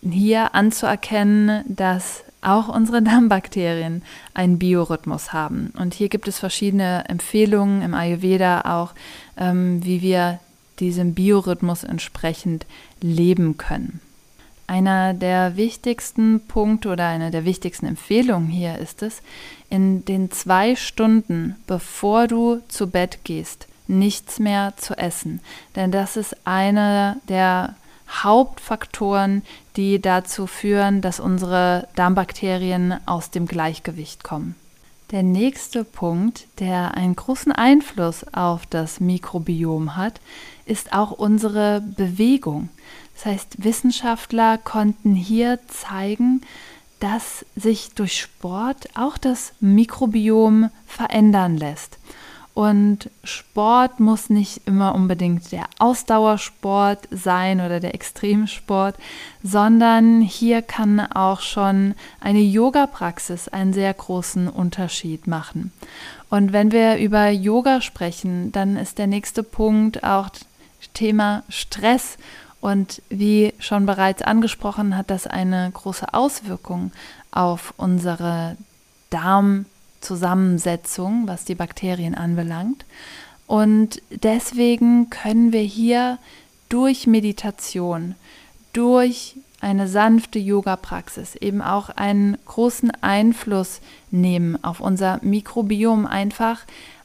hier 0.02 0.54
anzuerkennen, 0.54 1.62
dass 1.68 2.24
auch 2.40 2.68
unsere 2.68 3.02
Darmbakterien 3.10 4.02
einen 4.32 4.58
Biorhythmus 4.58 5.34
haben. 5.34 5.74
Und 5.78 5.92
hier 5.92 6.08
gibt 6.08 6.26
es 6.26 6.38
verschiedene 6.38 7.04
Empfehlungen 7.06 7.82
im 7.82 7.92
Ayurveda 7.92 8.62
auch, 8.62 8.94
ähm, 9.36 9.84
wie 9.84 10.00
wir 10.00 10.40
diesem 10.80 11.12
Biorhythmus 11.12 11.84
entsprechend 11.84 12.64
leben 13.02 13.58
können. 13.58 14.00
Einer 14.66 15.12
der 15.12 15.58
wichtigsten 15.58 16.40
Punkte 16.40 16.88
oder 16.88 17.08
eine 17.08 17.30
der 17.30 17.44
wichtigsten 17.44 17.84
Empfehlungen 17.84 18.48
hier 18.48 18.78
ist 18.78 19.02
es, 19.02 19.20
in 19.68 20.06
den 20.06 20.30
zwei 20.30 20.76
Stunden, 20.76 21.56
bevor 21.66 22.26
du 22.26 22.62
zu 22.68 22.88
Bett 22.88 23.18
gehst, 23.24 23.68
nichts 23.86 24.38
mehr 24.38 24.74
zu 24.76 24.96
essen. 24.96 25.40
Denn 25.76 25.90
das 25.90 26.16
ist 26.16 26.36
einer 26.46 27.16
der 27.28 27.76
Hauptfaktoren, 28.08 29.42
die 29.76 30.00
dazu 30.00 30.46
führen, 30.46 31.00
dass 31.00 31.20
unsere 31.20 31.88
Darmbakterien 31.96 32.94
aus 33.06 33.30
dem 33.30 33.46
Gleichgewicht 33.46 34.24
kommen. 34.24 34.54
Der 35.10 35.22
nächste 35.22 35.84
Punkt, 35.84 36.46
der 36.58 36.94
einen 36.94 37.14
großen 37.14 37.52
Einfluss 37.52 38.24
auf 38.32 38.66
das 38.66 39.00
Mikrobiom 39.00 39.96
hat, 39.96 40.20
ist 40.66 40.92
auch 40.92 41.10
unsere 41.12 41.82
Bewegung. 41.82 42.68
Das 43.14 43.26
heißt, 43.26 43.64
Wissenschaftler 43.64 44.58
konnten 44.58 45.14
hier 45.14 45.58
zeigen, 45.68 46.40
dass 47.00 47.44
sich 47.54 47.92
durch 47.94 48.18
Sport 48.18 48.88
auch 48.94 49.18
das 49.18 49.52
Mikrobiom 49.60 50.70
verändern 50.86 51.58
lässt. 51.58 51.98
Und 52.54 53.10
Sport 53.24 53.98
muss 53.98 54.30
nicht 54.30 54.62
immer 54.64 54.94
unbedingt 54.94 55.50
der 55.50 55.64
Ausdauersport 55.80 57.08
sein 57.10 57.60
oder 57.60 57.80
der 57.80 57.94
Extremsport, 57.94 58.94
sondern 59.42 60.20
hier 60.20 60.62
kann 60.62 61.00
auch 61.00 61.40
schon 61.40 61.94
eine 62.20 62.40
Yoga-Praxis 62.40 63.48
einen 63.48 63.72
sehr 63.72 63.92
großen 63.92 64.48
Unterschied 64.48 65.26
machen. 65.26 65.72
Und 66.30 66.52
wenn 66.52 66.70
wir 66.70 66.98
über 66.98 67.28
Yoga 67.28 67.80
sprechen, 67.80 68.52
dann 68.52 68.76
ist 68.76 68.98
der 68.98 69.08
nächste 69.08 69.42
Punkt 69.42 70.04
auch 70.04 70.28
Thema 70.94 71.42
Stress. 71.48 72.18
Und 72.60 73.02
wie 73.10 73.52
schon 73.58 73.84
bereits 73.84 74.22
angesprochen, 74.22 74.96
hat 74.96 75.10
das 75.10 75.26
eine 75.26 75.70
große 75.74 76.14
Auswirkung 76.14 76.92
auf 77.32 77.74
unsere 77.76 78.56
Darm- 79.10 79.66
Zusammensetzung, 80.04 81.26
was 81.26 81.44
die 81.44 81.54
Bakterien 81.54 82.14
anbelangt. 82.14 82.84
Und 83.46 84.00
deswegen 84.10 85.10
können 85.10 85.52
wir 85.52 85.62
hier 85.62 86.18
durch 86.68 87.06
Meditation, 87.06 88.14
durch 88.72 89.36
eine 89.60 89.88
sanfte 89.88 90.38
Yoga-Praxis 90.38 91.36
eben 91.36 91.62
auch 91.62 91.88
einen 91.88 92.36
großen 92.44 92.92
Einfluss 93.00 93.80
nehmen 94.10 94.62
auf 94.62 94.80
unser 94.80 95.20
Mikrobiom, 95.22 96.06
einfach 96.06 96.60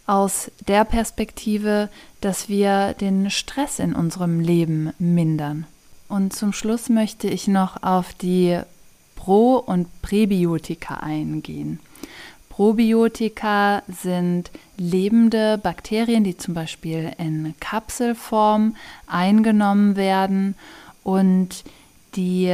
aus 0.05 0.51
der 0.67 0.83
Perspektive, 0.85 1.89
dass 2.19 2.49
wir 2.49 2.93
den 2.93 3.29
Stress 3.29 3.79
in 3.79 3.93
unserem 3.93 4.39
Leben 4.39 4.91
mindern. 4.97 5.67
Und 6.09 6.33
zum 6.33 6.51
Schluss 6.51 6.89
möchte 6.89 7.27
ich 7.27 7.47
noch 7.47 7.83
auf 7.83 8.13
die 8.15 8.59
Pro- 9.15 9.57
und 9.57 10.01
Präbiotika 10.01 10.95
eingehen. 10.95 11.79
Probiotika 12.59 13.83
sind 13.87 14.51
lebende 14.75 15.57
Bakterien, 15.57 16.25
die 16.25 16.35
zum 16.35 16.53
Beispiel 16.53 17.13
in 17.17 17.53
Kapselform 17.61 18.75
eingenommen 19.07 19.95
werden 19.95 20.55
und 21.05 21.63
die 22.17 22.53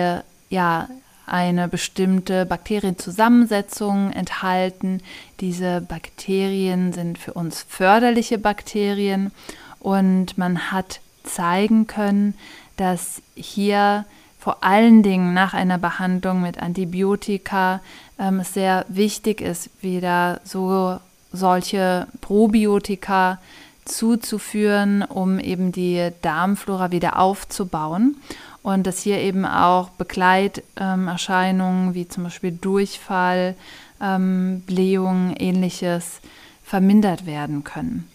ja 0.51 0.89
eine 1.25 1.67
bestimmte 1.67 2.45
Bakterienzusammensetzung 2.45 4.11
enthalten. 4.11 5.01
Diese 5.39 5.81
Bakterien 5.81 6.93
sind 6.93 7.17
für 7.17 7.33
uns 7.33 7.65
förderliche 7.67 8.37
Bakterien 8.37 9.31
und 9.79 10.37
man 10.37 10.71
hat 10.71 10.99
zeigen 11.23 11.87
können, 11.87 12.35
dass 12.77 13.23
hier 13.33 14.05
vor 14.45 14.63
allen 14.63 15.01
Dingen 15.01 15.34
nach 15.34 15.55
einer 15.55 15.79
Behandlung 15.79 16.43
mit 16.43 16.62
Antibiotika 16.62 17.81
ähm, 18.19 18.43
sehr 18.43 18.86
wichtig 18.89 19.41
ist, 19.41 19.71
wieder 19.81 20.39
so 20.43 20.99
solche 21.34 22.05
Probiotika 22.21 23.39
zuzuführen, 23.86 25.01
um 25.01 25.39
eben 25.39 25.71
die 25.71 26.12
Darmflora 26.21 26.91
wieder 26.91 27.17
aufzubauen 27.17 28.17
und 28.62 28.86
dass 28.86 29.01
hier 29.01 29.17
eben 29.17 29.45
auch 29.45 29.89
Begleiterscheinungen 29.89 31.95
wie 31.95 32.08
zum 32.08 32.25
Beispiel 32.25 32.51
Durchfall, 32.51 33.55
ähm, 33.99 34.62
Blähung, 34.67 35.34
ähnliches 35.39 36.19
vermindert 36.63 37.25
werden 37.25 37.63
können. 37.63 38.08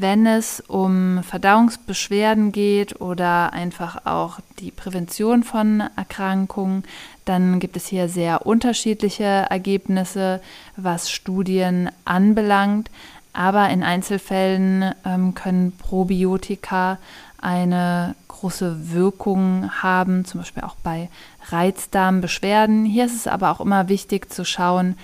Wenn 0.00 0.24
es 0.24 0.60
um 0.60 1.22
Verdauungsbeschwerden 1.22 2.52
geht 2.52 3.02
oder 3.02 3.52
einfach 3.52 4.06
auch 4.06 4.40
die 4.58 4.70
Prävention 4.70 5.42
von 5.42 5.82
Erkrankungen, 5.94 6.84
dann 7.26 7.60
gibt 7.60 7.76
es 7.76 7.86
hier 7.86 8.08
sehr 8.08 8.46
unterschiedliche 8.46 9.24
Ergebnisse, 9.24 10.40
was 10.76 11.10
Studien 11.10 11.90
anbelangt. 12.06 12.90
Aber 13.34 13.68
in 13.68 13.82
Einzelfällen 13.82 14.94
ähm, 15.04 15.34
können 15.34 15.72
Probiotika 15.72 16.96
eine 17.36 18.14
große 18.28 18.94
Wirkung 18.94 19.70
haben, 19.82 20.24
zum 20.24 20.40
Beispiel 20.40 20.62
auch 20.62 20.76
bei 20.76 21.10
Reizdarmbeschwerden. 21.50 22.86
Hier 22.86 23.04
ist 23.04 23.16
es 23.16 23.26
aber 23.26 23.50
auch 23.50 23.60
immer 23.60 23.90
wichtig 23.90 24.32
zu 24.32 24.46
schauen, 24.46 24.96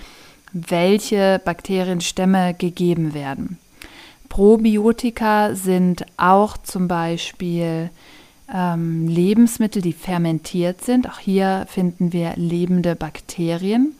welche 0.53 1.39
Bakterienstämme 1.45 2.55
gegeben 2.55 3.13
werden. 3.13 3.59
Probiotika 4.29 5.55
sind 5.55 6.05
auch 6.17 6.57
zum 6.57 6.87
Beispiel 6.87 7.89
ähm, 8.53 9.07
Lebensmittel, 9.07 9.81
die 9.81 9.93
fermentiert 9.93 10.83
sind. 10.83 11.09
Auch 11.09 11.19
hier 11.19 11.65
finden 11.69 12.13
wir 12.13 12.33
lebende 12.35 12.95
Bakterien. 12.95 13.93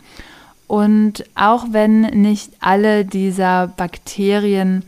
Und 0.67 1.23
auch 1.35 1.67
wenn 1.71 2.01
nicht 2.01 2.51
alle 2.59 3.05
dieser 3.05 3.67
Bakterien 3.67 4.83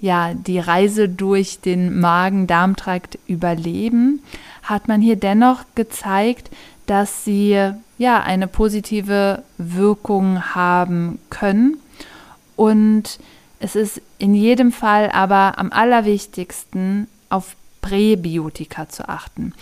ja 0.00 0.32
die 0.34 0.58
Reise 0.58 1.08
durch 1.08 1.60
den 1.60 2.00
Magen-Darm-Trakt 2.00 3.18
überleben, 3.26 4.22
hat 4.62 4.88
man 4.88 5.00
hier 5.00 5.16
dennoch 5.16 5.64
gezeigt, 5.74 6.50
dass 6.86 7.24
sie 7.24 7.72
ja 7.98 8.22
eine 8.22 8.46
positive 8.46 9.42
Wirkung 9.58 10.54
haben 10.54 11.18
können 11.30 11.78
und 12.56 13.18
es 13.60 13.76
ist 13.76 14.00
in 14.18 14.34
jedem 14.34 14.72
Fall 14.72 15.10
aber 15.10 15.58
am 15.58 15.72
allerwichtigsten, 15.72 17.08
auf 17.30 17.56
Präbiotika 17.80 18.88
zu 18.88 19.08
achten. 19.08 19.52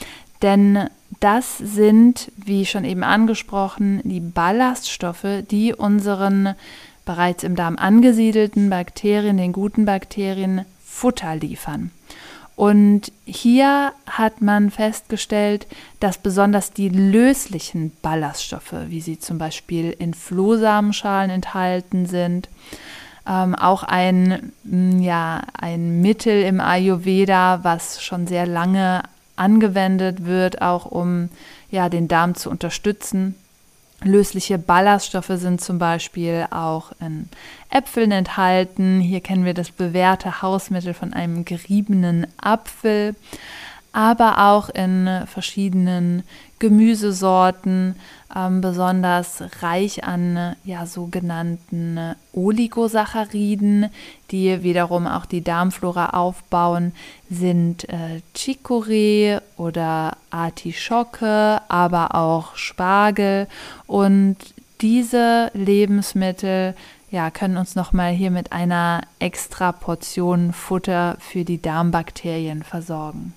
Denn 0.42 0.88
das 1.20 1.58
sind, 1.58 2.30
wie 2.36 2.66
schon 2.66 2.84
eben 2.84 3.02
angesprochen, 3.02 4.00
die 4.04 4.20
Ballaststoffe, 4.20 5.44
die 5.50 5.74
unseren 5.74 6.54
bereits 7.04 7.44
im 7.44 7.56
Darm 7.56 7.76
angesiedelten 7.76 8.68
Bakterien, 8.68 9.36
den 9.36 9.52
guten 9.52 9.84
Bakterien, 9.84 10.64
Futter 10.84 11.36
liefern. 11.36 11.90
Und 12.56 13.12
hier 13.26 13.92
hat 14.06 14.40
man 14.40 14.70
festgestellt, 14.70 15.66
dass 16.00 16.16
besonders 16.16 16.72
die 16.72 16.88
löslichen 16.88 17.92
Ballaststoffe, 18.00 18.74
wie 18.88 19.02
sie 19.02 19.18
zum 19.18 19.36
Beispiel 19.36 19.94
in 19.98 20.14
Flohsamenschalen 20.14 21.30
enthalten 21.30 22.06
sind, 22.06 22.48
ähm, 23.26 23.54
auch 23.54 23.82
ein, 23.82 24.52
mm, 24.64 25.00
ja, 25.00 25.42
ein 25.58 26.00
Mittel 26.00 26.42
im 26.42 26.60
Ayurveda, 26.60 27.60
was 27.62 28.02
schon 28.02 28.26
sehr 28.26 28.46
lange 28.46 29.02
angewendet 29.36 30.24
wird, 30.24 30.62
auch 30.62 30.86
um 30.86 31.28
ja, 31.70 31.88
den 31.88 32.08
Darm 32.08 32.34
zu 32.34 32.50
unterstützen. 32.50 33.34
Lösliche 34.02 34.58
Ballaststoffe 34.58 35.32
sind 35.34 35.60
zum 35.60 35.78
Beispiel 35.78 36.46
auch 36.50 36.92
in 37.00 37.28
Äpfeln 37.70 38.12
enthalten. 38.12 39.00
Hier 39.00 39.20
kennen 39.20 39.44
wir 39.44 39.54
das 39.54 39.70
bewährte 39.70 40.42
Hausmittel 40.42 40.92
von 40.92 41.14
einem 41.14 41.44
geriebenen 41.44 42.26
Apfel, 42.38 43.14
aber 43.96 44.50
auch 44.50 44.68
in 44.68 45.08
verschiedenen 45.24 46.22
Gemüsesorten, 46.58 47.96
ähm, 48.34 48.60
besonders 48.60 49.42
reich 49.62 50.04
an 50.04 50.54
ja, 50.64 50.84
sogenannten 50.84 52.14
Oligosacchariden, 52.34 53.88
die 54.30 54.62
wiederum 54.62 55.06
auch 55.06 55.24
die 55.24 55.42
Darmflora 55.42 56.10
aufbauen, 56.10 56.92
sind 57.30 57.88
äh, 57.88 58.20
Chicorée 58.36 59.40
oder 59.56 60.18
Artischocke, 60.28 61.62
aber 61.68 62.14
auch 62.14 62.54
Spargel. 62.54 63.48
Und 63.86 64.36
diese 64.82 65.50
Lebensmittel 65.54 66.74
ja, 67.10 67.30
können 67.30 67.56
uns 67.56 67.76
nochmal 67.76 68.12
hier 68.12 68.30
mit 68.30 68.52
einer 68.52 69.00
extra 69.20 69.72
Portion 69.72 70.52
Futter 70.52 71.16
für 71.18 71.46
die 71.46 71.62
Darmbakterien 71.62 72.62
versorgen. 72.62 73.32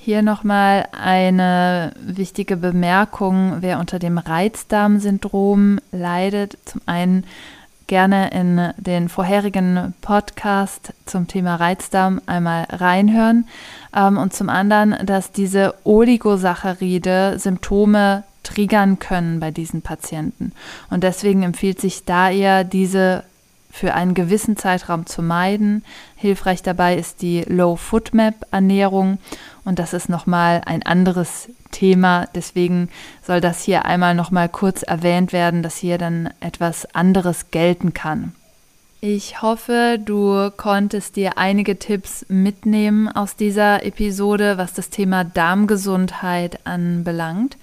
Hier 0.00 0.22
nochmal 0.22 0.86
eine 0.92 1.92
wichtige 2.00 2.56
Bemerkung, 2.56 3.56
wer 3.60 3.80
unter 3.80 3.98
dem 3.98 4.16
Reizdarmsyndrom 4.16 5.80
leidet. 5.90 6.56
Zum 6.64 6.80
einen 6.86 7.24
gerne 7.88 8.30
in 8.30 8.72
den 8.76 9.08
vorherigen 9.08 9.94
Podcast 10.00 10.92
zum 11.04 11.26
Thema 11.26 11.56
Reizdarm 11.56 12.20
einmal 12.26 12.68
reinhören. 12.70 13.48
Ähm, 13.94 14.18
und 14.18 14.32
zum 14.32 14.48
anderen, 14.48 14.94
dass 15.04 15.32
diese 15.32 15.74
Oligosaccharide 15.82 17.34
Symptome 17.38 18.22
triggern 18.44 19.00
können 19.00 19.40
bei 19.40 19.50
diesen 19.50 19.82
Patienten. 19.82 20.52
Und 20.90 21.02
deswegen 21.02 21.42
empfiehlt 21.42 21.80
sich 21.80 22.04
da 22.04 22.30
eher, 22.30 22.62
diese 22.62 23.24
für 23.70 23.94
einen 23.94 24.14
gewissen 24.14 24.56
Zeitraum 24.56 25.06
zu 25.06 25.22
meiden. 25.22 25.84
Hilfreich 26.16 26.62
dabei 26.62 26.96
ist 26.96 27.20
die 27.22 27.42
Low 27.42 27.76
Food 27.76 28.14
Map 28.14 28.34
Ernährung 28.50 29.18
und 29.68 29.78
das 29.78 29.92
ist 29.92 30.08
nochmal 30.08 30.62
ein 30.64 30.82
anderes 30.82 31.50
Thema. 31.72 32.26
Deswegen 32.34 32.88
soll 33.22 33.42
das 33.42 33.62
hier 33.62 33.84
einmal 33.84 34.14
nochmal 34.14 34.48
kurz 34.48 34.82
erwähnt 34.82 35.34
werden, 35.34 35.62
dass 35.62 35.76
hier 35.76 35.98
dann 35.98 36.30
etwas 36.40 36.94
anderes 36.94 37.50
gelten 37.50 37.92
kann. 37.92 38.32
Ich 39.02 39.42
hoffe, 39.42 40.00
du 40.02 40.50
konntest 40.56 41.16
dir 41.16 41.36
einige 41.36 41.78
Tipps 41.78 42.24
mitnehmen 42.30 43.08
aus 43.08 43.36
dieser 43.36 43.84
Episode, 43.84 44.56
was 44.56 44.72
das 44.72 44.88
Thema 44.88 45.24
Darmgesundheit 45.24 46.60
anbelangt 46.64 47.58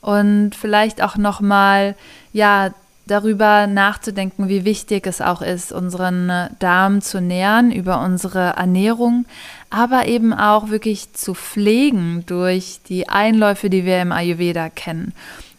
und 0.00 0.54
vielleicht 0.54 1.02
auch 1.02 1.18
nochmal 1.18 1.96
ja 2.32 2.72
darüber 3.06 3.66
nachzudenken, 3.66 4.48
wie 4.48 4.64
wichtig 4.64 5.06
es 5.06 5.20
auch 5.20 5.42
ist, 5.42 5.72
unseren 5.72 6.48
Darm 6.58 7.00
zu 7.00 7.20
nähren 7.20 7.72
über 7.72 8.00
unsere 8.00 8.50
Ernährung, 8.56 9.24
aber 9.70 10.06
eben 10.06 10.32
auch 10.32 10.70
wirklich 10.70 11.12
zu 11.12 11.34
pflegen 11.34 12.24
durch 12.26 12.80
die 12.88 13.08
Einläufe, 13.08 13.70
die 13.70 13.84
wir 13.84 14.00
im 14.00 14.12
Ayurveda 14.12 14.68
kennen. 14.68 15.12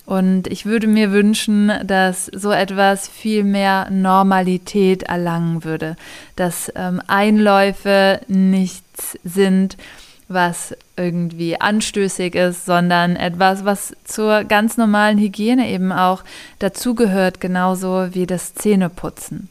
Und 0.05 0.47
ich 0.47 0.65
würde 0.65 0.87
mir 0.87 1.11
wünschen, 1.11 1.71
dass 1.85 2.25
so 2.25 2.51
etwas 2.51 3.07
viel 3.07 3.43
mehr 3.43 3.89
Normalität 3.89 5.03
erlangen 5.03 5.63
würde, 5.63 5.95
dass 6.35 6.71
ähm, 6.75 7.01
Einläufe 7.07 8.19
nichts 8.27 9.17
sind, 9.23 9.77
was 10.27 10.75
irgendwie 10.95 11.59
anstößig 11.59 12.35
ist, 12.35 12.65
sondern 12.65 13.15
etwas, 13.15 13.65
was 13.65 13.95
zur 14.03 14.43
ganz 14.43 14.77
normalen 14.77 15.17
Hygiene 15.17 15.69
eben 15.69 15.91
auch 15.91 16.23
dazugehört, 16.59 17.41
genauso 17.41 18.09
wie 18.13 18.27
das 18.27 18.53
Zähneputzen. 18.53 19.49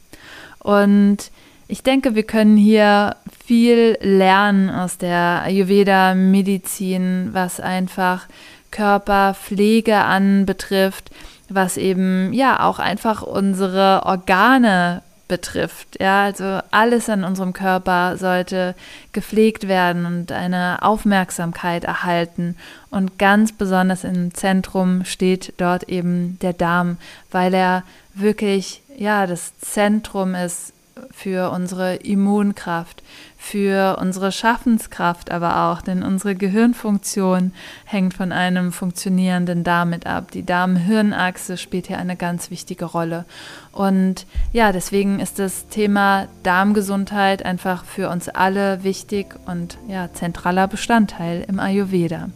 Und 0.60 1.30
ich 1.68 1.82
denke, 1.82 2.14
wir 2.14 2.22
können 2.22 2.56
hier 2.56 3.16
viel 3.44 3.96
lernen 4.00 4.70
aus 4.70 4.98
der 4.98 5.42
Ayurveda-Medizin, 5.44 7.30
was 7.32 7.60
einfach 7.60 8.26
Körperpflege 8.70 9.96
anbetrifft, 9.96 11.10
was 11.48 11.76
eben 11.76 12.32
ja 12.32 12.60
auch 12.60 12.78
einfach 12.78 13.22
unsere 13.22 14.02
Organe 14.04 15.02
betrifft. 15.32 15.98
Ja, 15.98 16.24
also 16.24 16.60
alles 16.72 17.08
an 17.08 17.24
unserem 17.24 17.54
Körper 17.54 18.18
sollte 18.18 18.74
gepflegt 19.14 19.66
werden 19.66 20.04
und 20.04 20.30
eine 20.30 20.82
Aufmerksamkeit 20.82 21.84
erhalten. 21.84 22.54
Und 22.90 23.18
ganz 23.18 23.50
besonders 23.50 24.04
im 24.04 24.34
Zentrum 24.34 25.06
steht 25.06 25.54
dort 25.56 25.88
eben 25.88 26.38
der 26.42 26.52
Darm, 26.52 26.98
weil 27.30 27.54
er 27.54 27.82
wirklich 28.12 28.82
ja 28.94 29.26
das 29.26 29.58
Zentrum 29.58 30.34
ist 30.34 30.74
für 31.10 31.50
unsere 31.50 31.96
Immunkraft, 31.96 33.02
für 33.38 33.96
unsere 34.00 34.32
Schaffenskraft 34.32 35.30
aber 35.30 35.64
auch, 35.64 35.82
denn 35.82 36.02
unsere 36.02 36.34
Gehirnfunktion 36.34 37.52
hängt 37.84 38.14
von 38.14 38.32
einem 38.32 38.72
funktionierenden 38.72 39.64
Darm 39.64 39.90
mit 39.90 40.06
ab. 40.06 40.30
Die 40.30 40.44
Darm-Hirn-Achse 40.44 41.56
spielt 41.56 41.86
hier 41.86 41.98
eine 41.98 42.16
ganz 42.16 42.50
wichtige 42.50 42.84
Rolle. 42.84 43.24
Und 43.72 44.26
ja, 44.52 44.72
deswegen 44.72 45.18
ist 45.20 45.38
das 45.38 45.66
Thema 45.68 46.28
Darmgesundheit 46.42 47.44
einfach 47.44 47.84
für 47.84 48.08
uns 48.08 48.28
alle 48.28 48.84
wichtig 48.84 49.34
und 49.46 49.78
ja, 49.88 50.12
zentraler 50.12 50.68
Bestandteil 50.68 51.44
im 51.48 51.58
Ayurveda. 51.58 52.28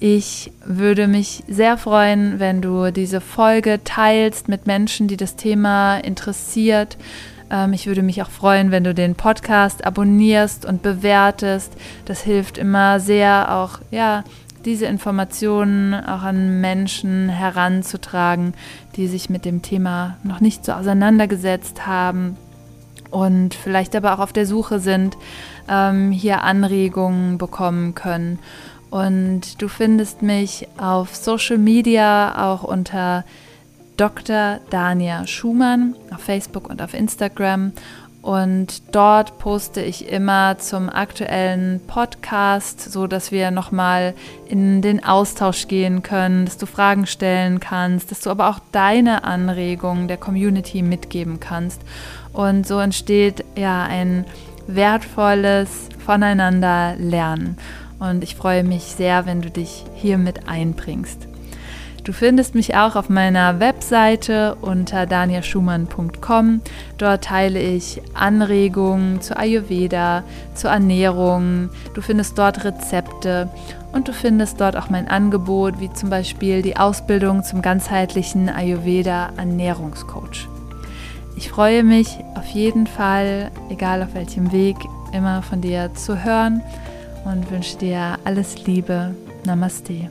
Ich 0.00 0.50
würde 0.64 1.06
mich 1.06 1.44
sehr 1.48 1.78
freuen, 1.78 2.38
wenn 2.38 2.60
du 2.60 2.90
diese 2.90 3.20
Folge 3.20 3.80
teilst 3.84 4.48
mit 4.48 4.66
Menschen, 4.66 5.08
die 5.08 5.16
das 5.16 5.36
Thema 5.36 5.96
interessiert. 5.96 6.98
Ähm, 7.50 7.72
ich 7.72 7.86
würde 7.86 8.02
mich 8.02 8.22
auch 8.22 8.30
freuen, 8.30 8.70
wenn 8.70 8.84
du 8.84 8.94
den 8.94 9.14
Podcast 9.14 9.84
abonnierst 9.84 10.64
und 10.64 10.82
bewertest. 10.82 11.72
Das 12.04 12.22
hilft 12.22 12.58
immer 12.58 13.00
sehr, 13.00 13.54
auch 13.54 13.78
ja, 13.90 14.24
diese 14.64 14.86
Informationen 14.86 15.94
auch 15.94 16.22
an 16.22 16.60
Menschen 16.60 17.28
heranzutragen, 17.28 18.54
die 18.96 19.06
sich 19.06 19.28
mit 19.28 19.44
dem 19.44 19.62
Thema 19.62 20.16
noch 20.22 20.40
nicht 20.40 20.64
so 20.64 20.72
auseinandergesetzt 20.72 21.86
haben 21.86 22.36
und 23.10 23.54
vielleicht 23.54 23.94
aber 23.94 24.14
auch 24.14 24.18
auf 24.18 24.32
der 24.32 24.46
Suche 24.46 24.80
sind, 24.80 25.16
ähm, 25.68 26.10
hier 26.10 26.42
Anregungen 26.42 27.38
bekommen 27.38 27.94
können. 27.94 28.38
Und 28.90 29.60
du 29.60 29.68
findest 29.68 30.22
mich 30.22 30.68
auf 30.76 31.14
Social 31.14 31.58
Media 31.58 32.50
auch 32.52 32.62
unter 32.62 33.24
Dr. 33.96 34.60
Dania 34.70 35.26
Schumann 35.26 35.94
auf 36.12 36.20
Facebook 36.20 36.68
und 36.68 36.82
auf 36.82 36.94
Instagram. 36.94 37.72
Und 38.24 38.94
dort 38.94 39.36
poste 39.36 39.82
ich 39.82 40.08
immer 40.08 40.56
zum 40.56 40.88
aktuellen 40.88 41.82
Podcast, 41.86 42.80
so 42.80 43.06
dass 43.06 43.32
wir 43.32 43.50
nochmal 43.50 44.14
in 44.48 44.80
den 44.80 45.04
Austausch 45.04 45.68
gehen 45.68 46.02
können, 46.02 46.46
dass 46.46 46.56
du 46.56 46.64
Fragen 46.64 47.06
stellen 47.06 47.60
kannst, 47.60 48.10
dass 48.10 48.22
du 48.22 48.30
aber 48.30 48.48
auch 48.48 48.60
deine 48.72 49.24
Anregungen 49.24 50.08
der 50.08 50.16
Community 50.16 50.80
mitgeben 50.80 51.38
kannst. 51.38 51.82
Und 52.32 52.66
so 52.66 52.78
entsteht 52.78 53.44
ja 53.56 53.82
ein 53.82 54.24
wertvolles 54.66 55.90
Voneinander 56.04 56.94
lernen. 56.96 57.58
Und 57.98 58.24
ich 58.24 58.36
freue 58.36 58.64
mich 58.64 58.84
sehr, 58.84 59.26
wenn 59.26 59.42
du 59.42 59.50
dich 59.50 59.84
hier 59.96 60.16
mit 60.16 60.48
einbringst. 60.48 61.33
Du 62.04 62.12
findest 62.12 62.54
mich 62.54 62.76
auch 62.76 62.96
auf 62.96 63.08
meiner 63.08 63.60
Webseite 63.60 64.56
unter 64.60 65.06
daniaschumann.com. 65.06 66.60
Dort 66.98 67.24
teile 67.24 67.58
ich 67.60 68.02
Anregungen 68.12 69.22
zu 69.22 69.38
Ayurveda, 69.38 70.22
zur 70.52 70.70
Ernährung. 70.70 71.70
Du 71.94 72.02
findest 72.02 72.36
dort 72.36 72.62
Rezepte 72.62 73.48
und 73.92 74.06
du 74.06 74.12
findest 74.12 74.60
dort 74.60 74.76
auch 74.76 74.90
mein 74.90 75.08
Angebot, 75.08 75.80
wie 75.80 75.90
zum 75.94 76.10
Beispiel 76.10 76.60
die 76.60 76.76
Ausbildung 76.76 77.42
zum 77.42 77.62
ganzheitlichen 77.62 78.50
Ayurveda 78.50 79.30
Ernährungscoach. 79.38 80.46
Ich 81.36 81.48
freue 81.48 81.82
mich 81.82 82.18
auf 82.34 82.46
jeden 82.48 82.86
Fall, 82.86 83.50
egal 83.70 84.02
auf 84.02 84.14
welchem 84.14 84.52
Weg, 84.52 84.76
immer 85.14 85.40
von 85.40 85.62
dir 85.62 85.94
zu 85.94 86.22
hören 86.22 86.60
und 87.24 87.50
wünsche 87.50 87.78
dir 87.78 88.18
alles 88.24 88.66
Liebe. 88.66 89.14
Namaste. 89.46 90.10